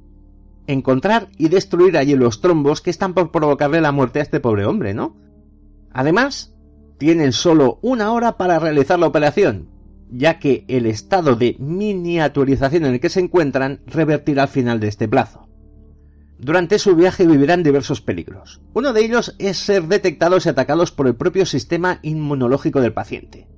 encontrar 0.67 1.29
y 1.39 1.49
destruir 1.49 1.97
allí 1.97 2.17
los 2.17 2.41
trombos 2.41 2.81
que 2.81 2.91
están 2.91 3.15
por 3.15 3.31
provocarle 3.31 3.81
la 3.81 3.93
muerte 3.93 4.19
a 4.19 4.23
este 4.23 4.41
pobre 4.41 4.67
hombre, 4.67 4.95
¿no? 4.95 5.17
Además, 5.93 6.57
tienen 6.99 7.31
solo 7.31 7.79
una 7.83 8.11
hora 8.11 8.37
para 8.37 8.59
realizar 8.59 8.99
la 8.99 9.07
operación, 9.07 9.69
ya 10.11 10.39
que 10.39 10.65
el 10.69 10.87
estado 10.87 11.37
de 11.37 11.57
miniaturización 11.59 12.85
en 12.85 12.95
el 12.95 13.01
que 13.01 13.09
se 13.09 13.21
encuentran 13.21 13.81
revertirá 13.87 14.45
al 14.45 14.49
final 14.49 14.81
de 14.81 14.89
este 14.89 15.09
plazo. 15.09 15.47
Durante 16.39 16.79
su 16.79 16.95
viaje 16.95 17.27
vivirán 17.27 17.63
diversos 17.63 18.03
peligros. 18.03 18.61
Uno 18.75 18.93
de 18.93 19.05
ellos 19.05 19.35
es 19.39 19.57
ser 19.57 19.85
detectados 19.85 20.45
y 20.45 20.51
atacados 20.51 20.93
por 20.93 21.07
el 21.07 21.15
propio 21.15 21.47
sistema 21.47 21.99
inmunológico 22.03 22.81
del 22.83 22.93
paciente. 22.93 23.49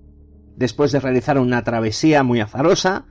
Después 0.57 0.93
de 0.93 1.01
realizar 1.01 1.39
una 1.39 1.65
travesía 1.65 2.23
muy 2.23 2.41
azarosa, 2.41 3.07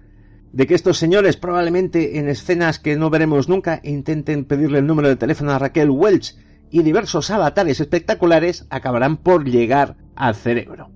de 0.54 0.68
que 0.68 0.76
estos 0.76 0.98
señores 0.98 1.36
probablemente 1.36 2.18
en 2.18 2.30
escenas 2.30 2.80
que 2.80 2.96
no 2.96 3.10
veremos 3.10 3.50
nunca 3.50 3.82
intenten 3.84 4.46
pedirle 4.46 4.80
el 4.80 4.88
número 4.88 5.10
de 5.10 5.18
teléfono 5.18 5.52
a 5.52 5.60
Raquel 5.60 5.90
Welch 5.90 6.36
y 6.72 6.82
diversos 6.84 7.30
avatares 7.30 7.80
espectaculares 7.80 8.66
acabarán 8.70 9.18
por 9.18 9.46
llegar 9.46 9.98
al 10.16 10.36
cerebro. 10.36 10.90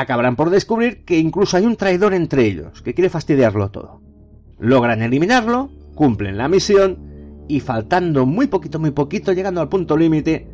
Acabarán 0.00 0.34
por 0.34 0.48
descubrir 0.48 1.04
que 1.04 1.18
incluso 1.18 1.58
hay 1.58 1.66
un 1.66 1.76
traidor 1.76 2.14
entre 2.14 2.46
ellos 2.46 2.80
que 2.80 2.94
quiere 2.94 3.10
fastidiarlo 3.10 3.70
todo. 3.70 4.00
Logran 4.58 5.02
eliminarlo, 5.02 5.70
cumplen 5.94 6.38
la 6.38 6.48
misión 6.48 7.44
y 7.48 7.60
faltando 7.60 8.24
muy 8.24 8.46
poquito, 8.46 8.78
muy 8.78 8.92
poquito, 8.92 9.34
llegando 9.34 9.60
al 9.60 9.68
punto 9.68 9.98
límite, 9.98 10.48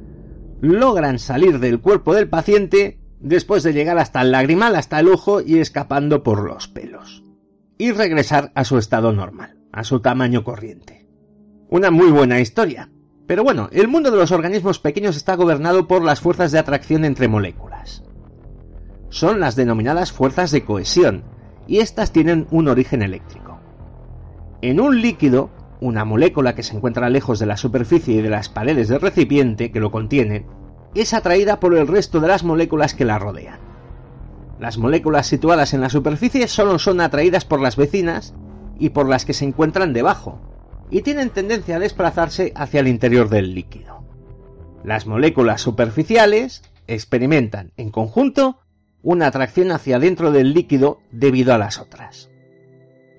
logran 0.61 1.21
salir 1.21 1.61
del 1.61 1.81
cuerpo 1.81 2.13
del 2.13 2.29
paciente 2.29 2.99
después 3.21 3.63
de 3.63 3.73
llegar 3.73 3.99
hasta 3.99 4.21
el 4.21 4.33
lagrimal, 4.33 4.75
hasta 4.75 4.99
el 4.99 5.07
ojo 5.07 5.41
y 5.41 5.61
escapando 5.61 6.25
por 6.25 6.43
los 6.43 6.67
pelos. 6.67 7.23
Y 7.79 7.93
regresar 7.93 8.51
a 8.57 8.65
su 8.65 8.79
estado 8.79 9.13
normal, 9.13 9.61
a 9.71 9.85
su 9.85 10.01
tamaño 10.01 10.43
corriente. 10.43 11.07
Una 11.71 11.93
muy 11.93 12.11
buena 12.11 12.41
historia. 12.41 12.91
Pero 13.29 13.45
bueno, 13.45 13.69
el 13.71 13.87
mundo 13.87 14.11
de 14.11 14.17
los 14.17 14.33
organismos 14.33 14.81
pequeños 14.81 15.17
está 15.17 15.37
gobernado 15.37 15.87
por 15.87 16.03
las 16.03 16.21
fuerzas 16.21 16.51
de 16.51 16.59
atracción 16.59 17.05
entre 17.05 17.29
moléculas. 17.29 18.03
Son 19.09 19.41
las 19.41 19.57
denominadas 19.57 20.13
fuerzas 20.13 20.51
de 20.51 20.65
cohesión, 20.65 21.25
y 21.67 21.79
estas 21.79 22.13
tienen 22.13 22.47
un 22.51 22.69
origen 22.69 23.03
eléctrico. 23.03 23.59
En 24.63 24.81
un 24.81 25.01
líquido, 25.01 25.51
una 25.81 26.05
molécula 26.05 26.55
que 26.55 26.63
se 26.63 26.77
encuentra 26.77 27.11
lejos 27.11 27.39
de 27.39 27.47
la 27.47 27.57
superficie 27.57 28.15
y 28.15 28.23
de 28.23 28.31
las 28.31 28.49
paredes 28.49 28.89
del 28.89 29.01
recipiente 29.01 29.71
que 29.71 29.81
lo 29.81 29.91
contiene, 29.91 30.47
es 30.95 31.13
atraída 31.13 31.61
por 31.61 31.77
el 31.77 31.87
resto 31.87 32.21
de 32.21 32.29
las 32.29 32.43
moléculas 32.43 32.95
que 32.95 33.05
la 33.05 33.19
rodean. 33.19 33.59
Las 34.59 34.79
moléculas 34.79 35.27
situadas 35.27 35.75
en 35.75 35.83
la 35.83 35.91
superficie 35.91 36.49
solo 36.49 36.79
son 36.79 37.01
atraídas 37.01 37.45
por 37.45 37.61
las 37.61 37.77
vecinas 37.77 38.35
y 38.79 38.91
por 38.91 39.09
las 39.09 39.25
que 39.25 39.35
se 39.35 39.45
encuentran 39.45 39.93
debajo, 39.93 40.41
y 40.91 41.03
tienen 41.03 41.31
tendencia 41.31 41.77
a 41.77 41.81
desplazarse 41.81 42.53
hacia 42.55 42.81
el 42.81 42.89
interior 42.89 43.29
del 43.29 43.55
líquido. 43.55 44.03
Las 44.85 45.07
moléculas 45.07 45.61
superficiales 45.61 46.63
experimentan, 46.87 47.73
en 47.77 47.91
conjunto, 47.91 48.61
una 49.07 49.29
atracción 49.29 49.71
hacia 49.71 50.01
dentro 50.01 50.33
del 50.33 50.53
líquido 50.53 50.99
debido 51.13 51.55
a 51.55 51.59
las 51.59 51.79
otras. 51.79 52.29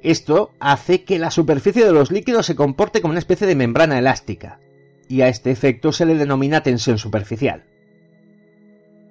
Esto 0.04 0.52
hace 0.60 1.06
que 1.06 1.18
la 1.18 1.32
superficie 1.32 1.86
de 1.86 1.94
los 1.94 2.12
líquidos 2.12 2.46
se 2.46 2.58
comporte 2.58 3.02
como 3.02 3.14
una 3.14 3.20
especie 3.20 3.48
de 3.48 3.56
membrana 3.56 3.98
elástica, 3.98 4.60
y 5.08 5.22
a 5.22 5.30
este 5.30 5.50
efecto 5.50 5.94
se 5.94 6.06
le 6.06 6.16
denomina 6.16 6.62
tensión 6.62 6.98
superficial. 6.98 7.64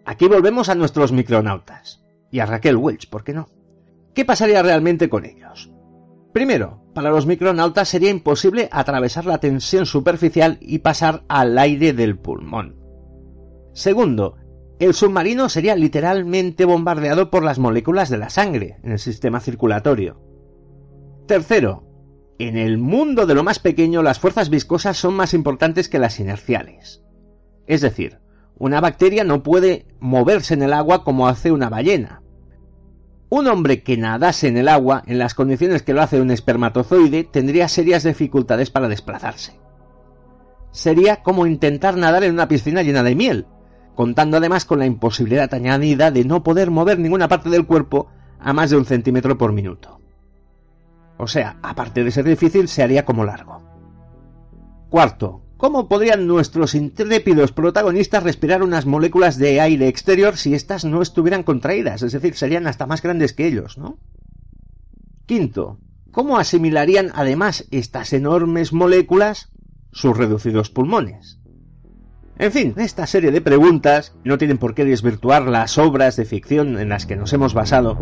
Aquí 0.05 0.29
volvemos 0.29 0.69
a 0.69 0.75
nuestros 0.75 1.13
micronautas, 1.13 2.05
y 2.31 2.41
a 2.41 2.47
Raquel 2.47 2.77
Welch, 2.77 3.09
¿por 3.09 3.25
qué 3.25 3.33
no? 3.33 3.49
¿Qué 4.13 4.27
pasaría 4.27 4.63
realmente 4.63 5.09
con 5.09 5.25
ellos? 5.25 5.73
Primero, 6.35 6.83
para 6.93 7.09
los 7.09 7.25
micronautas 7.25 7.89
sería 7.89 8.11
imposible 8.11 8.69
atravesar 8.71 9.25
la 9.25 9.39
tensión 9.39 9.87
superficial 9.87 10.59
y 10.61 10.81
pasar 10.81 11.25
al 11.29 11.57
aire 11.57 11.95
del 11.95 12.19
pulmón. 12.19 12.77
Segundo, 13.73 14.37
el 14.79 14.93
submarino 14.93 15.49
sería 15.49 15.75
literalmente 15.75 16.65
bombardeado 16.65 17.31
por 17.31 17.43
las 17.43 17.59
moléculas 17.59 18.11
de 18.11 18.19
la 18.19 18.29
sangre 18.29 18.77
en 18.83 18.93
el 18.93 18.99
sistema 18.99 19.41
circulatorio. 19.41 20.21
Tercero, 21.27 21.85
en 22.39 22.59
el 22.59 22.77
mundo 22.77 23.25
de 23.27 23.35
lo 23.35 23.43
más 23.43 23.59
pequeño 23.59 24.03
las 24.03 24.19
fuerzas 24.19 24.51
viscosas 24.51 24.99
son 24.99 25.15
más 25.15 25.33
importantes 25.33 25.89
que 25.89 25.99
las 25.99 26.21
inerciales. 26.21 27.03
Es 27.67 27.81
decir, 27.81 28.19
una 28.59 28.81
bacteria 28.81 29.25
no 29.25 29.43
puede 29.43 29.87
moverse 29.99 30.55
en 30.55 30.63
el 30.63 30.75
agua 30.75 31.05
como 31.05 31.27
hace 31.27 31.53
una 31.53 31.71
ballena. 31.71 32.23
Un 33.29 33.49
hombre 33.49 33.83
que 33.83 33.97
nadase 33.97 34.49
en 34.49 34.59
el 34.59 34.69
agua, 34.69 35.03
en 35.07 35.19
las 35.19 35.35
condiciones 35.35 35.83
que 35.83 35.95
lo 35.95 36.03
hace 36.03 36.21
un 36.21 36.31
espermatozoide, 36.31 37.25
tendría 37.25 37.69
serias 37.69 38.05
dificultades 38.05 38.71
para 38.71 38.89
desplazarse. 38.89 39.59
Sería 40.71 41.23
como 41.23 41.47
intentar 41.47 41.97
nadar 41.97 42.23
en 42.25 42.35
una 42.35 42.49
piscina 42.49 42.83
llena 42.83 43.03
de 43.03 43.15
miel, 43.15 43.47
contando 43.97 44.37
además 44.37 44.65
con 44.65 44.79
la 44.79 44.87
imposibilidad 44.87 45.53
añadida 45.53 46.13
de 46.13 46.25
no 46.25 46.45
poder 46.45 46.71
mover 46.71 47.01
ninguna 47.01 47.27
parte 47.27 47.51
del 47.51 47.67
cuerpo 47.67 48.09
a 48.39 48.53
más 48.53 48.71
de 48.71 48.77
un 48.77 48.85
centímetro 48.85 49.37
por 49.37 49.53
minuto. 49.53 50.01
O 51.17 51.27
sea, 51.27 51.59
aparte 51.63 52.05
de 52.05 52.11
ser 52.11 52.27
difícil, 52.27 52.69
se 52.69 52.83
haría 52.83 53.05
como 53.05 53.25
largo. 53.25 53.63
Cuarto, 54.91 55.43
¿cómo 55.57 55.89
podrían 55.89 56.27
nuestros 56.27 56.75
intrépidos 56.75 57.53
protagonistas 57.53 58.23
respirar 58.23 58.63
unas 58.63 58.87
moléculas 58.87 59.39
de 59.39 59.61
aire 59.61 59.89
exterior 59.89 60.37
si 60.37 60.55
éstas 60.55 60.85
no 60.85 61.01
estuvieran 61.01 61.43
contraídas? 61.43 62.03
Es 62.03 62.13
decir, 62.13 62.35
serían 62.35 62.67
hasta 62.67 62.87
más 62.87 63.03
grandes 63.03 63.33
que 63.33 63.47
ellos, 63.47 63.79
¿no? 63.79 63.99
Quinto, 65.25 65.81
¿cómo 66.13 66.37
asimilarían 66.37 67.11
además 67.15 67.67
estas 67.71 68.13
enormes 68.13 68.73
moléculas 68.73 69.51
sus 69.91 70.17
reducidos 70.17 70.69
pulmones? 70.69 71.41
En 72.39 72.53
fin, 72.53 72.75
esta 72.77 73.07
serie 73.07 73.31
de 73.31 73.41
preguntas 73.41 74.13
no 74.25 74.37
tienen 74.37 74.59
por 74.59 74.75
qué 74.75 74.85
desvirtuar 74.85 75.49
las 75.49 75.79
obras 75.79 76.17
de 76.17 76.27
ficción 76.27 76.79
en 76.79 76.91
las 76.91 77.07
que 77.07 77.17
nos 77.17 77.33
hemos 77.33 77.55
basado, 77.55 77.99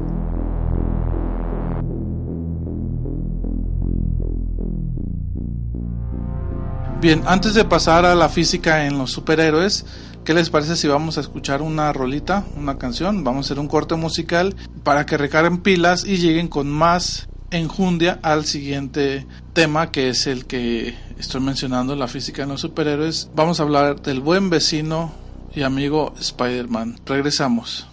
Bien, 7.04 7.20
antes 7.26 7.52
de 7.52 7.66
pasar 7.66 8.06
a 8.06 8.14
la 8.14 8.30
física 8.30 8.86
en 8.86 8.96
los 8.96 9.12
superhéroes, 9.12 9.84
¿qué 10.24 10.32
les 10.32 10.48
parece 10.48 10.74
si 10.74 10.88
vamos 10.88 11.18
a 11.18 11.20
escuchar 11.20 11.60
una 11.60 11.92
rolita, 11.92 12.46
una 12.56 12.78
canción? 12.78 13.24
Vamos 13.24 13.44
a 13.44 13.46
hacer 13.48 13.58
un 13.58 13.68
corte 13.68 13.94
musical 13.94 14.56
para 14.84 15.04
que 15.04 15.18
recarguen 15.18 15.58
pilas 15.58 16.06
y 16.06 16.16
lleguen 16.16 16.48
con 16.48 16.70
más 16.70 17.28
enjundia 17.50 18.20
al 18.22 18.46
siguiente 18.46 19.26
tema 19.52 19.92
que 19.92 20.08
es 20.08 20.26
el 20.26 20.46
que 20.46 20.94
estoy 21.18 21.40
mencionando, 21.40 21.96
la 21.96 22.08
física 22.08 22.42
en 22.42 22.50
los 22.50 22.60
superhéroes. 22.60 23.30
Vamos 23.34 23.60
a 23.60 23.62
hablar 23.62 24.02
del 24.02 24.20
buen 24.20 24.50
vecino 24.50 25.12
y 25.54 25.62
amigo 25.62 26.14
Spider-Man. 26.18 27.00
Regresamos. 27.06 27.86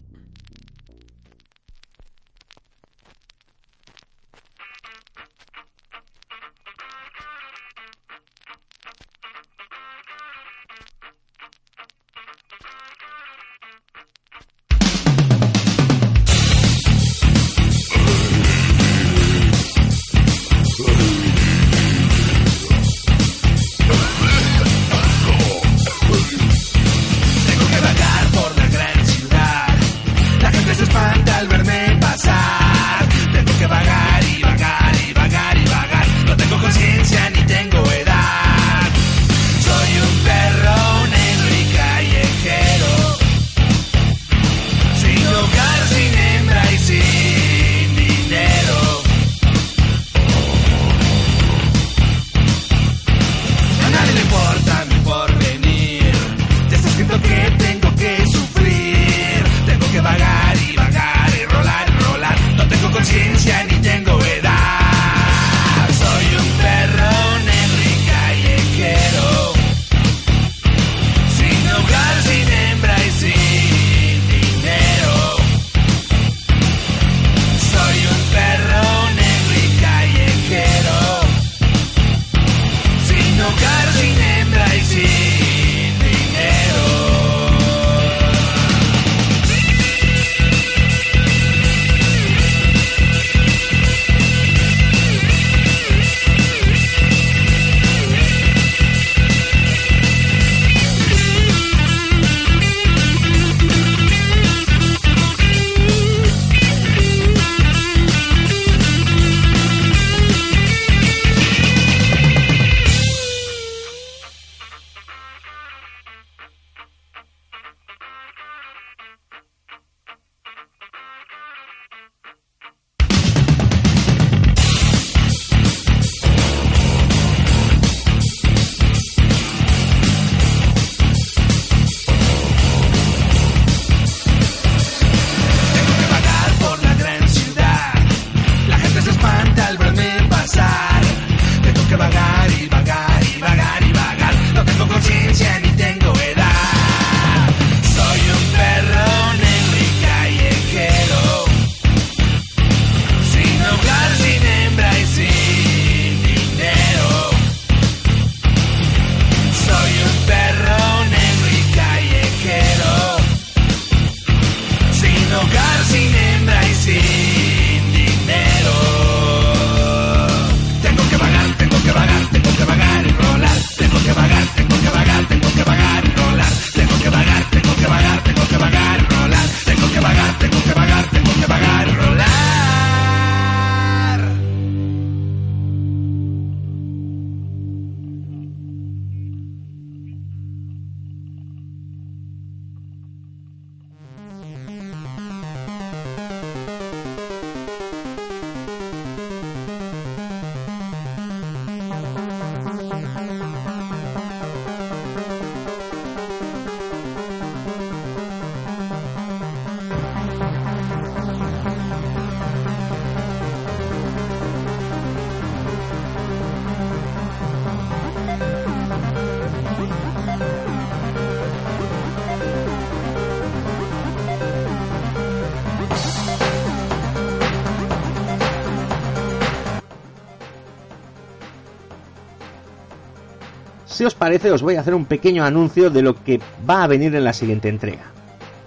Si 234.01 234.05
os 234.05 234.15
parece, 234.15 234.49
os 234.49 234.63
voy 234.63 234.77
a 234.77 234.79
hacer 234.79 234.95
un 234.95 235.05
pequeño 235.05 235.45
anuncio 235.45 235.91
de 235.91 236.01
lo 236.01 236.15
que 236.23 236.41
va 236.67 236.83
a 236.83 236.87
venir 236.87 237.13
en 237.13 237.23
la 237.23 237.33
siguiente 237.33 237.69
entrega, 237.69 238.05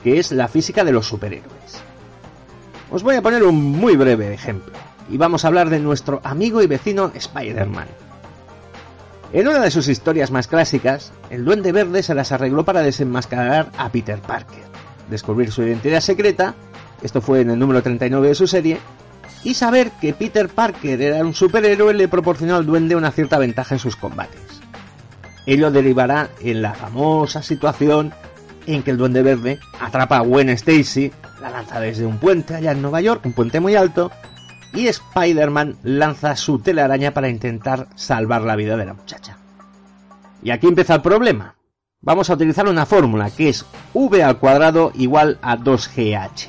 que 0.05 0.21
es 0.21 0.31
la 0.31 0.47
física 0.47 0.85
de 0.85 0.93
los 0.93 1.09
superhéroes. 1.09 1.83
Os 2.89 3.03
voy 3.03 3.17
a 3.17 3.23
poner 3.23 3.43
un 3.43 3.61
muy 3.61 3.97
breve 3.97 4.33
ejemplo, 4.33 4.73
y 5.11 5.17
vamos 5.17 5.45
a 5.45 5.49
hablar 5.49 5.71
de 5.71 5.81
nuestro 5.81 6.21
amigo 6.23 6.63
y 6.63 6.69
vecino 6.69 7.11
Spider-Man. 7.13 7.89
En 9.33 9.49
una 9.49 9.59
de 9.59 9.73
sus 9.73 9.89
historias 9.89 10.31
más 10.31 10.47
clásicas, 10.47 11.11
el 11.31 11.45
Duende 11.45 11.73
Verde 11.73 12.05
se 12.05 12.15
las 12.15 12.31
arregló 12.31 12.65
para 12.65 12.83
desenmascarar 12.83 13.73
a 13.77 13.89
Peter 13.89 14.21
Parker, 14.21 14.63
descubrir 15.11 15.51
su 15.51 15.65
identidad 15.65 15.99
secreta, 15.99 16.55
esto 17.03 17.21
fue 17.21 17.41
en 17.41 17.51
el 17.51 17.59
número 17.59 17.83
39 17.83 18.29
de 18.29 18.35
su 18.37 18.47
serie, 18.47 18.79
y 19.43 19.55
saber 19.55 19.91
que 20.01 20.15
Peter 20.15 20.49
Parker 20.49 21.03
era 21.03 21.25
un 21.25 21.35
superhéroe 21.35 21.93
le 21.93 22.07
proporcionó 22.07 22.55
al 22.55 22.67
duende 22.67 22.95
una 22.95 23.11
cierta 23.11 23.37
ventaja 23.37 23.75
en 23.75 23.81
sus 23.81 23.97
combates. 23.97 24.54
Ello 25.47 25.71
derivará 25.71 26.31
en 26.41 26.63
la 26.63 26.75
famosa 26.75 27.43
situación 27.43 28.13
en 28.67 28.83
que 28.83 28.91
el 28.91 28.97
Duende 28.97 29.23
Verde 29.23 29.59
atrapa 29.81 30.17
a 30.17 30.23
Gwen 30.23 30.49
Stacy, 30.51 31.13
la 31.41 31.51
lanza 31.51 31.81
desde 31.81 32.07
un 32.07 32.19
puente 32.19 32.55
allá 32.55 32.73
en 32.73 32.81
Nueva 32.81 33.01
York, 33.01 33.27
un 33.27 33.33
puente 33.33 33.61
muy 33.61 33.75
alto, 33.75 34.11
y 34.73 34.89
Spider-Man 34.89 35.77
lanza 35.83 36.35
su 36.37 36.59
telaraña 36.59 37.13
para 37.13 37.29
intentar 37.29 37.89
salvar 37.95 38.43
la 38.43 38.57
vida 38.57 38.77
de 38.77 38.87
la 38.87 38.95
muchacha. 38.95 39.37
Y 40.43 40.51
aquí 40.51 40.67
empieza 40.67 40.95
el 40.95 41.03
problema. 41.03 41.57
Vamos 42.01 42.29
a 42.29 42.35
utilizar 42.35 42.69
una 42.69 42.85
fórmula 42.85 43.31
que 43.31 43.49
es 43.49 43.65
v 43.95 44.23
al 44.23 44.39
cuadrado 44.39 44.93
igual 44.95 45.39
a 45.43 45.57
2gh. 45.57 46.49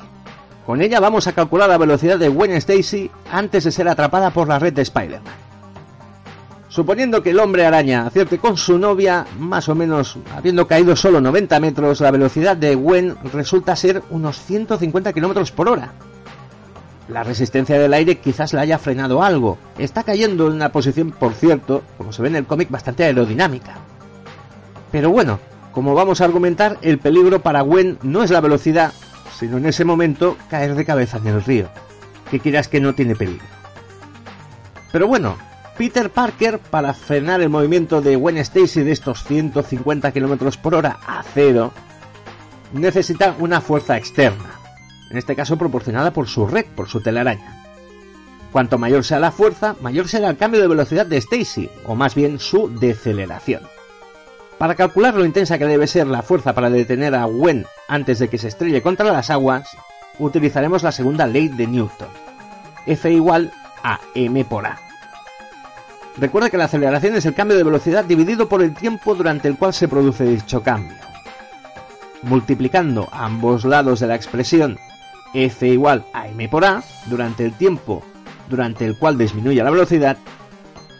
Con 0.66 0.82
ella 0.82 1.00
vamos 1.00 1.26
a 1.26 1.32
calcular 1.32 1.68
la 1.68 1.78
velocidad 1.78 2.18
de 2.18 2.28
Gwen 2.28 2.52
Stacy 2.52 3.10
antes 3.30 3.64
de 3.64 3.70
ser 3.70 3.88
atrapada 3.88 4.30
por 4.30 4.48
la 4.48 4.58
red 4.58 4.72
de 4.72 4.82
Spider-Man. 4.82 5.45
Suponiendo 6.76 7.22
que 7.22 7.30
el 7.30 7.40
hombre 7.40 7.64
araña 7.64 8.06
acierte 8.06 8.36
con 8.36 8.58
su 8.58 8.78
novia, 8.78 9.24
más 9.38 9.66
o 9.70 9.74
menos 9.74 10.18
habiendo 10.36 10.66
caído 10.66 10.94
solo 10.94 11.22
90 11.22 11.58
metros, 11.58 12.02
la 12.02 12.10
velocidad 12.10 12.54
de 12.54 12.74
Gwen 12.74 13.16
resulta 13.32 13.74
ser 13.74 14.02
unos 14.10 14.38
150 14.42 15.14
km 15.14 15.52
por 15.52 15.70
hora. 15.70 15.92
La 17.08 17.24
resistencia 17.24 17.78
del 17.78 17.94
aire 17.94 18.18
quizás 18.18 18.52
la 18.52 18.60
haya 18.60 18.78
frenado 18.78 19.22
algo. 19.22 19.56
Está 19.78 20.02
cayendo 20.02 20.48
en 20.48 20.52
una 20.52 20.70
posición, 20.70 21.12
por 21.12 21.32
cierto, 21.32 21.82
como 21.96 22.12
se 22.12 22.20
ve 22.20 22.28
en 22.28 22.36
el 22.36 22.46
cómic, 22.46 22.70
bastante 22.70 23.04
aerodinámica. 23.04 23.76
Pero 24.92 25.08
bueno, 25.08 25.38
como 25.72 25.94
vamos 25.94 26.20
a 26.20 26.26
argumentar, 26.26 26.76
el 26.82 26.98
peligro 26.98 27.40
para 27.40 27.62
Gwen 27.62 27.96
no 28.02 28.22
es 28.22 28.30
la 28.30 28.42
velocidad, 28.42 28.92
sino 29.38 29.56
en 29.56 29.64
ese 29.64 29.86
momento 29.86 30.36
caer 30.50 30.74
de 30.74 30.84
cabeza 30.84 31.16
en 31.16 31.28
el 31.28 31.42
río, 31.42 31.70
que 32.30 32.38
quieras 32.38 32.68
que 32.68 32.82
no 32.82 32.94
tiene 32.94 33.16
peligro. 33.16 33.46
Pero 34.92 35.08
bueno, 35.08 35.38
Peter 35.76 36.08
Parker, 36.10 36.58
para 36.58 36.94
frenar 36.94 37.42
el 37.42 37.50
movimiento 37.50 38.00
de 38.00 38.16
Gwen 38.16 38.38
Stacy 38.38 38.82
de 38.82 38.92
estos 38.92 39.24
150 39.24 40.10
km 40.10 40.56
por 40.56 40.74
hora 40.74 40.98
a 41.06 41.22
cero, 41.22 41.70
necesita 42.72 43.34
una 43.38 43.60
fuerza 43.60 43.98
externa, 43.98 44.58
en 45.10 45.18
este 45.18 45.36
caso 45.36 45.58
proporcionada 45.58 46.12
por 46.12 46.28
su 46.28 46.46
red, 46.46 46.64
por 46.74 46.88
su 46.88 47.02
telaraña. 47.02 47.62
Cuanto 48.52 48.78
mayor 48.78 49.04
sea 49.04 49.18
la 49.18 49.32
fuerza, 49.32 49.76
mayor 49.82 50.08
será 50.08 50.30
el 50.30 50.38
cambio 50.38 50.62
de 50.62 50.68
velocidad 50.68 51.04
de 51.04 51.18
Stacy, 51.18 51.68
o 51.84 51.94
más 51.94 52.14
bien 52.14 52.38
su 52.38 52.68
deceleración. 52.68 53.62
Para 54.56 54.76
calcular 54.76 55.14
lo 55.14 55.26
intensa 55.26 55.58
que 55.58 55.66
debe 55.66 55.86
ser 55.86 56.06
la 56.06 56.22
fuerza 56.22 56.54
para 56.54 56.70
detener 56.70 57.14
a 57.14 57.26
Gwen 57.26 57.66
antes 57.86 58.18
de 58.18 58.28
que 58.28 58.38
se 58.38 58.48
estrelle 58.48 58.80
contra 58.80 59.12
las 59.12 59.28
aguas, 59.28 59.68
utilizaremos 60.18 60.82
la 60.82 60.92
segunda 60.92 61.26
ley 61.26 61.48
de 61.48 61.66
Newton. 61.66 62.08
F 62.86 63.12
igual 63.12 63.52
a 63.82 64.00
m 64.14 64.42
por 64.46 64.64
a. 64.64 64.85
Recuerda 66.18 66.48
que 66.48 66.56
la 66.56 66.64
aceleración 66.64 67.14
es 67.14 67.26
el 67.26 67.34
cambio 67.34 67.58
de 67.58 67.64
velocidad 67.64 68.04
dividido 68.04 68.48
por 68.48 68.62
el 68.62 68.74
tiempo 68.74 69.14
durante 69.14 69.48
el 69.48 69.58
cual 69.58 69.74
se 69.74 69.86
produce 69.86 70.24
dicho 70.24 70.62
cambio. 70.62 70.96
Multiplicando 72.22 73.08
ambos 73.12 73.64
lados 73.64 74.00
de 74.00 74.06
la 74.06 74.14
expresión 74.14 74.78
f 75.34 75.68
igual 75.68 76.06
a 76.14 76.28
m 76.28 76.48
por 76.48 76.64
a 76.64 76.82
durante 77.06 77.44
el 77.44 77.52
tiempo 77.52 78.02
durante 78.48 78.86
el 78.86 78.96
cual 78.96 79.18
disminuye 79.18 79.62
la 79.62 79.70
velocidad, 79.70 80.16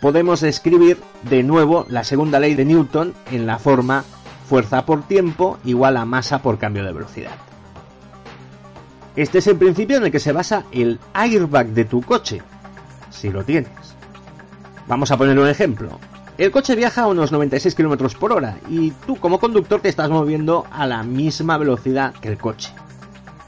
podemos 0.02 0.42
escribir 0.42 0.98
de 1.22 1.42
nuevo 1.42 1.86
la 1.88 2.04
segunda 2.04 2.38
ley 2.38 2.54
de 2.54 2.66
Newton 2.66 3.14
en 3.30 3.46
la 3.46 3.58
forma 3.58 4.04
fuerza 4.46 4.84
por 4.84 5.04
tiempo 5.04 5.58
igual 5.64 5.96
a 5.96 6.04
masa 6.04 6.42
por 6.42 6.58
cambio 6.58 6.84
de 6.84 6.92
velocidad. 6.92 7.36
Este 9.16 9.38
es 9.38 9.46
el 9.46 9.56
principio 9.56 9.96
en 9.96 10.04
el 10.04 10.12
que 10.12 10.20
se 10.20 10.32
basa 10.32 10.64
el 10.72 11.00
airbag 11.14 11.68
de 11.68 11.86
tu 11.86 12.02
coche, 12.02 12.42
si 13.10 13.30
lo 13.30 13.44
tienes. 13.44 13.95
Vamos 14.88 15.10
a 15.10 15.16
poner 15.16 15.38
un 15.38 15.48
ejemplo. 15.48 15.98
El 16.38 16.50
coche 16.50 16.76
viaja 16.76 17.02
a 17.02 17.06
unos 17.08 17.32
96 17.32 17.74
km 17.74 18.14
por 18.18 18.32
hora 18.32 18.58
y 18.68 18.90
tú 19.06 19.16
como 19.16 19.40
conductor 19.40 19.80
te 19.80 19.88
estás 19.88 20.10
moviendo 20.10 20.66
a 20.70 20.86
la 20.86 21.02
misma 21.02 21.58
velocidad 21.58 22.14
que 22.14 22.28
el 22.28 22.38
coche. 22.38 22.72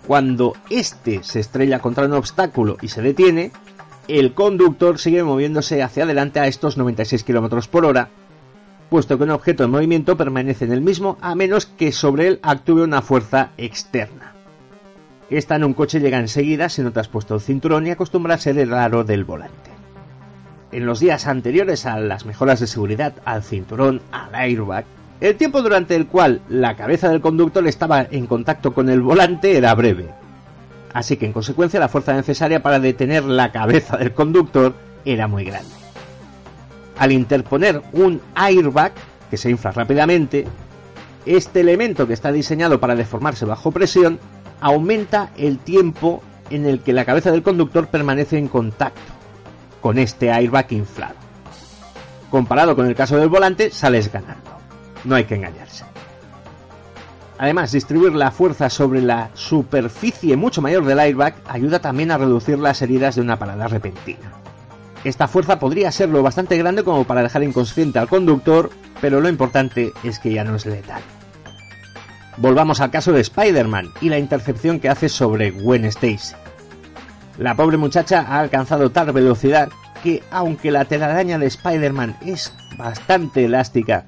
Cuando 0.06 0.54
este 0.70 1.22
se 1.22 1.40
estrella 1.40 1.80
contra 1.80 2.06
un 2.06 2.14
obstáculo 2.14 2.78
y 2.80 2.88
se 2.88 3.02
detiene, 3.02 3.52
el 4.08 4.32
conductor 4.32 4.98
sigue 4.98 5.22
moviéndose 5.22 5.82
hacia 5.82 6.04
adelante 6.04 6.40
a 6.40 6.46
estos 6.46 6.78
96 6.78 7.22
km 7.24 7.68
por 7.68 7.84
hora, 7.84 8.08
puesto 8.88 9.18
que 9.18 9.24
un 9.24 9.30
objeto 9.30 9.64
en 9.64 9.70
movimiento 9.70 10.16
permanece 10.16 10.64
en 10.64 10.72
el 10.72 10.80
mismo 10.80 11.18
a 11.20 11.34
menos 11.34 11.66
que 11.66 11.92
sobre 11.92 12.26
él 12.26 12.40
actúe 12.42 12.82
una 12.82 13.02
fuerza 13.02 13.50
externa. 13.58 14.32
Esta 15.28 15.56
en 15.56 15.64
un 15.64 15.74
coche 15.74 16.00
llega 16.00 16.18
enseguida 16.18 16.70
si 16.70 16.80
no 16.80 16.90
te 16.90 17.00
has 17.00 17.08
puesto 17.08 17.34
el 17.34 17.42
cinturón 17.42 17.86
y 17.86 17.90
acostumbra 17.90 18.34
a 18.34 18.38
ser 18.38 18.58
el 18.58 18.72
aro 18.72 19.04
del 19.04 19.24
volante. 19.24 19.77
En 20.70 20.84
los 20.84 21.00
días 21.00 21.26
anteriores 21.26 21.86
a 21.86 21.98
las 21.98 22.26
mejoras 22.26 22.60
de 22.60 22.66
seguridad, 22.66 23.14
al 23.24 23.42
cinturón, 23.42 24.02
al 24.12 24.34
airbag, 24.34 24.84
el 25.20 25.34
tiempo 25.36 25.62
durante 25.62 25.96
el 25.96 26.06
cual 26.06 26.42
la 26.50 26.76
cabeza 26.76 27.08
del 27.08 27.22
conductor 27.22 27.66
estaba 27.66 28.06
en 28.10 28.26
contacto 28.26 28.74
con 28.74 28.90
el 28.90 29.00
volante 29.00 29.56
era 29.56 29.74
breve. 29.74 30.10
Así 30.92 31.16
que 31.16 31.24
en 31.24 31.32
consecuencia 31.32 31.80
la 31.80 31.88
fuerza 31.88 32.12
necesaria 32.12 32.62
para 32.62 32.80
detener 32.80 33.24
la 33.24 33.50
cabeza 33.50 33.96
del 33.96 34.12
conductor 34.12 34.74
era 35.06 35.26
muy 35.26 35.44
grande. 35.44 35.70
Al 36.98 37.12
interponer 37.12 37.80
un 37.94 38.20
airbag, 38.34 38.92
que 39.30 39.38
se 39.38 39.48
infla 39.48 39.70
rápidamente, 39.70 40.46
este 41.24 41.60
elemento 41.60 42.06
que 42.06 42.12
está 42.12 42.30
diseñado 42.30 42.78
para 42.78 42.94
deformarse 42.94 43.46
bajo 43.46 43.70
presión 43.70 44.18
aumenta 44.60 45.30
el 45.38 45.58
tiempo 45.58 46.22
en 46.50 46.66
el 46.66 46.80
que 46.80 46.92
la 46.92 47.06
cabeza 47.06 47.30
del 47.30 47.42
conductor 47.42 47.86
permanece 47.88 48.36
en 48.36 48.48
contacto 48.48 49.17
con 49.80 49.98
este 49.98 50.30
airbag 50.30 50.72
inflado. 50.72 51.14
Comparado 52.30 52.76
con 52.76 52.86
el 52.86 52.94
caso 52.94 53.16
del 53.16 53.28
volante, 53.28 53.70
sales 53.70 54.12
ganando. 54.12 54.50
No 55.04 55.14
hay 55.14 55.24
que 55.24 55.36
engañarse. 55.36 55.84
Además, 57.38 57.70
distribuir 57.70 58.12
la 58.14 58.32
fuerza 58.32 58.68
sobre 58.68 59.00
la 59.00 59.30
superficie 59.34 60.36
mucho 60.36 60.60
mayor 60.60 60.84
del 60.84 60.98
airbag 60.98 61.36
ayuda 61.46 61.78
también 61.78 62.10
a 62.10 62.18
reducir 62.18 62.58
las 62.58 62.82
heridas 62.82 63.14
de 63.14 63.20
una 63.22 63.38
parada 63.38 63.68
repentina. 63.68 64.32
Esta 65.04 65.28
fuerza 65.28 65.60
podría 65.60 65.92
ser 65.92 66.08
lo 66.08 66.22
bastante 66.22 66.58
grande 66.58 66.82
como 66.82 67.04
para 67.04 67.22
dejar 67.22 67.44
inconsciente 67.44 68.00
al 68.00 68.08
conductor, 68.08 68.70
pero 69.00 69.20
lo 69.20 69.28
importante 69.28 69.92
es 70.02 70.18
que 70.18 70.32
ya 70.32 70.42
no 70.42 70.56
es 70.56 70.66
letal. 70.66 71.00
Volvamos 72.36 72.80
al 72.80 72.90
caso 72.90 73.12
de 73.12 73.20
Spider-Man 73.20 73.92
y 74.00 74.08
la 74.08 74.18
intercepción 74.18 74.80
que 74.80 74.88
hace 74.88 75.08
sobre 75.08 75.52
Gwen 75.52 75.84
Stacy. 75.84 76.34
La 77.38 77.54
pobre 77.54 77.76
muchacha 77.76 78.24
ha 78.28 78.40
alcanzado 78.40 78.90
tal 78.90 79.12
velocidad 79.12 79.68
que, 80.02 80.24
aunque 80.32 80.72
la 80.72 80.86
telaraña 80.86 81.38
de 81.38 81.46
Spider-Man 81.46 82.16
es 82.26 82.52
bastante 82.76 83.44
elástica, 83.44 84.06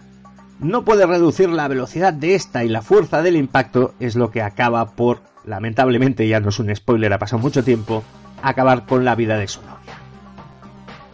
no 0.59 0.85
puede 0.85 1.07
reducir 1.07 1.49
la 1.49 1.69
velocidad 1.69 2.13
de 2.13 2.35
esta 2.35 2.65
y 2.65 2.69
la 2.69 2.83
fuerza 2.83 3.23
del 3.23 3.37
impacto 3.37 3.95
es 4.01 4.17
lo 4.17 4.33
que 4.33 4.43
acaba 4.43 4.97
por, 4.97 5.21
lamentablemente 5.45 6.27
ya 6.27 6.41
no 6.41 6.49
es 6.49 6.59
un 6.59 6.75
spoiler, 6.75 7.13
ha 7.13 7.19
pasado 7.19 7.41
mucho 7.41 7.63
tiempo, 7.63 8.03
acabar 8.43 8.85
con 8.85 9.05
la 9.05 9.15
vida 9.15 9.39
de 9.39 9.47
su 9.47 9.61
novia. 9.61 9.95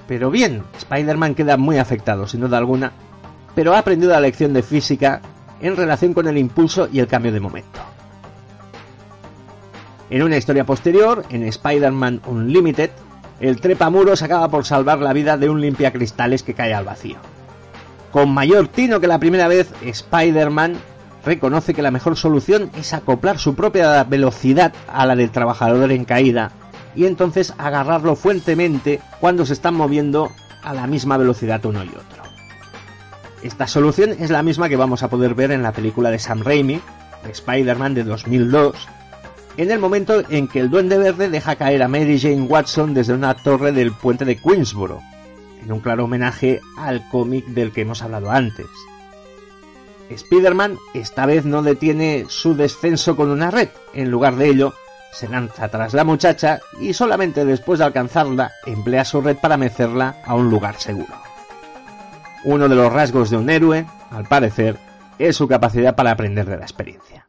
Pero 0.09 0.31
bien, 0.31 0.63
Spider-Man 0.79 1.35
queda 1.35 1.59
muy 1.59 1.77
afectado, 1.77 2.27
sin 2.27 2.41
duda 2.41 2.57
alguna, 2.57 2.93
pero 3.55 3.75
ha 3.75 3.79
aprendido 3.79 4.13
la 4.13 4.21
lección 4.21 4.55
de 4.55 4.63
física 4.63 5.21
en 5.61 5.77
relación 5.77 6.15
con 6.15 6.27
el 6.27 6.39
impulso 6.39 6.89
y 6.91 6.99
el 6.99 7.09
cambio 7.09 7.33
de 7.33 7.41
momento. 7.41 7.96
En 10.09 10.23
una 10.23 10.37
historia 10.37 10.65
posterior, 10.65 11.25
en 11.31 11.43
Spider-Man 11.43 12.23
Unlimited, 12.27 12.91
el 13.41 13.61
trepamuros 13.61 14.23
acaba 14.23 14.49
por 14.49 14.65
salvar 14.65 15.01
la 15.01 15.13
vida 15.13 15.37
de 15.37 15.51
un 15.51 15.61
limpiacristales 15.61 16.43
que 16.43 16.55
cae 16.55 16.73
al 16.73 16.85
vacío. 16.85 17.17
Con 18.13 18.33
mayor 18.33 18.69
tino 18.69 19.01
que 19.01 19.09
la 19.09 19.19
primera 19.19 19.49
vez, 19.49 19.69
Spider-Man 19.83 20.77
reconoce 21.25 21.75
que 21.75 21.83
la 21.83 21.91
mejor 21.91 22.17
solución 22.17 22.71
es 22.79 22.95
acoplar 22.95 23.39
su 23.39 23.57
propia 23.57 24.05
velocidad 24.05 24.73
a 24.89 25.05
la 25.07 25.17
del 25.17 25.31
trabajador 25.31 25.91
en 25.91 26.05
caída 26.05 26.53
y 26.95 27.07
entonces 27.07 27.53
agarrarlo 27.59 28.15
fuertemente 28.15 29.01
cuando 29.21 29.45
se 29.45 29.55
están 29.55 29.75
moviendo 29.75 30.31
a 30.63 30.73
la 30.73 30.87
misma 30.87 31.17
velocidad 31.17 31.65
uno 31.67 31.85
y 31.85 31.89
otro. 31.89 32.23
Esta 33.43 33.67
solución 33.67 34.11
es 34.19 34.31
la 34.31 34.43
misma 34.43 34.69
que 34.69 34.77
vamos 34.77 35.03
a 35.03 35.11
poder 35.11 35.35
ver 35.35 35.51
en 35.51 35.63
la 35.63 35.73
película 35.73 36.11
de 36.11 36.21
Sam 36.21 36.43
Raimi, 36.43 36.81
Spider-Man 37.29 37.95
de 37.95 38.05
2002, 38.05 38.89
en 39.57 39.71
el 39.71 39.79
momento 39.79 40.23
en 40.29 40.49
que 40.49 40.61
el 40.61 40.71
Duende 40.71 40.99
Verde 40.99 41.31
deja 41.31 41.57
caer 41.57 41.83
a 41.83 41.89
Mary 41.89 42.21
Jane 42.21 42.43
Watson 42.43 42.93
desde 42.93 43.15
una 43.15 43.35
torre 43.35 43.73
del 43.73 43.93
puente 43.93 44.25
de 44.25 44.37
Queensboro, 44.37 45.01
en 45.63 45.73
un 45.73 45.81
claro 45.81 46.05
homenaje 46.05 46.61
al 46.77 47.09
cómic 47.09 47.47
del 47.47 47.73
que 47.73 47.83
hemos 47.83 48.03
hablado 48.03 48.31
antes. 48.31 48.67
Spider-Man 50.11 50.79
esta 50.95 51.27
vez 51.27 51.45
no 51.45 51.63
detiene 51.63 52.27
su 52.29 52.55
descenso 52.55 53.17
con 53.17 53.31
una 53.31 53.51
red, 53.51 53.71
en 53.95 54.11
lugar 54.11 54.37
de 54.37 54.49
ello, 54.49 54.75
se 55.13 55.29
lanza 55.29 55.69
tras 55.69 55.95
la 55.95 56.05
muchacha 56.05 56.61
y 56.79 56.93
solamente 56.93 57.45
después 57.45 57.79
de 57.79 57.87
alcanzarla 57.87 58.53
emplea 58.67 59.05
su 59.05 59.23
red 59.23 59.37
para 59.37 59.57
mecerla 59.57 60.17
a 60.25 60.35
un 60.35 60.51
lugar 60.51 60.77
seguro. 60.77 61.15
Uno 62.45 62.69
de 62.69 62.77
los 62.77 62.93
rasgos 62.93 63.31
de 63.31 63.39
un 63.39 63.49
héroe, 63.49 63.87
al 64.11 64.27
parecer, 64.27 64.77
es 65.19 65.37
su 65.37 65.49
capacidad 65.49 65.97
para 65.97 66.11
aprender 66.11 66.47
de 66.47 66.59
la 66.59 66.65
experiencia. 66.65 67.26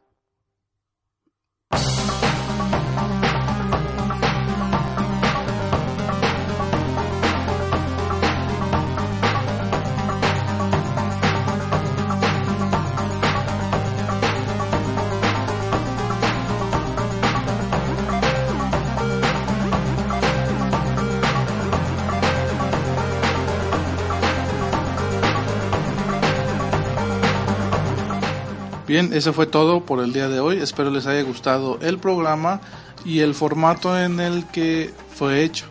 Eso 29.18 29.32
fue 29.32 29.46
todo 29.46 29.84
por 29.84 30.02
el 30.02 30.12
día 30.12 30.28
de 30.28 30.38
hoy. 30.38 30.58
Espero 30.58 30.90
les 30.90 31.06
haya 31.06 31.22
gustado 31.22 31.78
el 31.82 31.98
programa 31.98 32.60
y 33.04 33.20
el 33.20 33.34
formato 33.34 33.98
en 33.98 34.20
el 34.20 34.46
que 34.46 34.94
fue 35.14 35.42
hecho. 35.42 35.66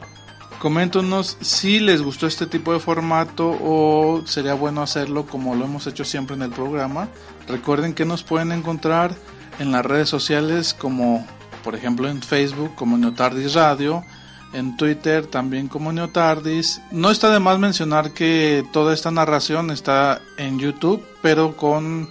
Coméntenos 0.59 1.37
si 1.39 1.79
les 1.79 2.01
gustó 2.01 2.27
este 2.27 2.45
tipo 2.45 2.73
de 2.73 2.79
formato 2.79 3.57
o 3.61 4.23
sería 4.25 4.53
bueno 4.53 4.81
hacerlo 4.81 5.25
como 5.25 5.55
lo 5.55 5.65
hemos 5.65 5.87
hecho 5.87 6.03
siempre 6.03 6.35
en 6.35 6.41
el 6.41 6.49
programa. 6.49 7.07
Recuerden 7.47 7.93
que 7.93 8.05
nos 8.05 8.23
pueden 8.23 8.51
encontrar 8.51 9.15
en 9.59 9.71
las 9.71 9.85
redes 9.85 10.09
sociales 10.09 10.73
como 10.73 11.25
por 11.63 11.75
ejemplo 11.75 12.09
en 12.09 12.21
Facebook 12.21 12.75
como 12.75 12.97
Neotardis 12.97 13.53
Radio, 13.53 14.03
en 14.51 14.75
Twitter 14.77 15.27
también 15.27 15.67
como 15.67 15.93
Neotardis. 15.93 16.81
No 16.91 17.11
está 17.11 17.29
de 17.29 17.39
más 17.39 17.59
mencionar 17.59 18.11
que 18.11 18.65
toda 18.73 18.93
esta 18.93 19.11
narración 19.11 19.71
está 19.71 20.21
en 20.37 20.59
YouTube, 20.59 21.01
pero 21.21 21.55
con 21.55 22.09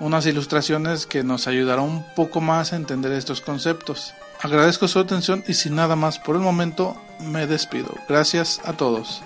unas 0.00 0.26
ilustraciones 0.26 1.06
que 1.06 1.24
nos 1.24 1.46
ayudarán 1.46 1.84
un 1.84 2.04
poco 2.14 2.40
más 2.40 2.72
a 2.72 2.76
entender 2.76 3.12
estos 3.12 3.40
conceptos. 3.40 4.14
Agradezco 4.40 4.86
su 4.88 4.98
atención 4.98 5.42
y 5.48 5.54
sin 5.54 5.74
nada 5.74 5.96
más 5.96 6.18
por 6.18 6.36
el 6.36 6.42
momento 6.42 6.96
me 7.20 7.46
despido. 7.46 7.94
Gracias 8.08 8.60
a 8.64 8.72
todos. 8.74 9.22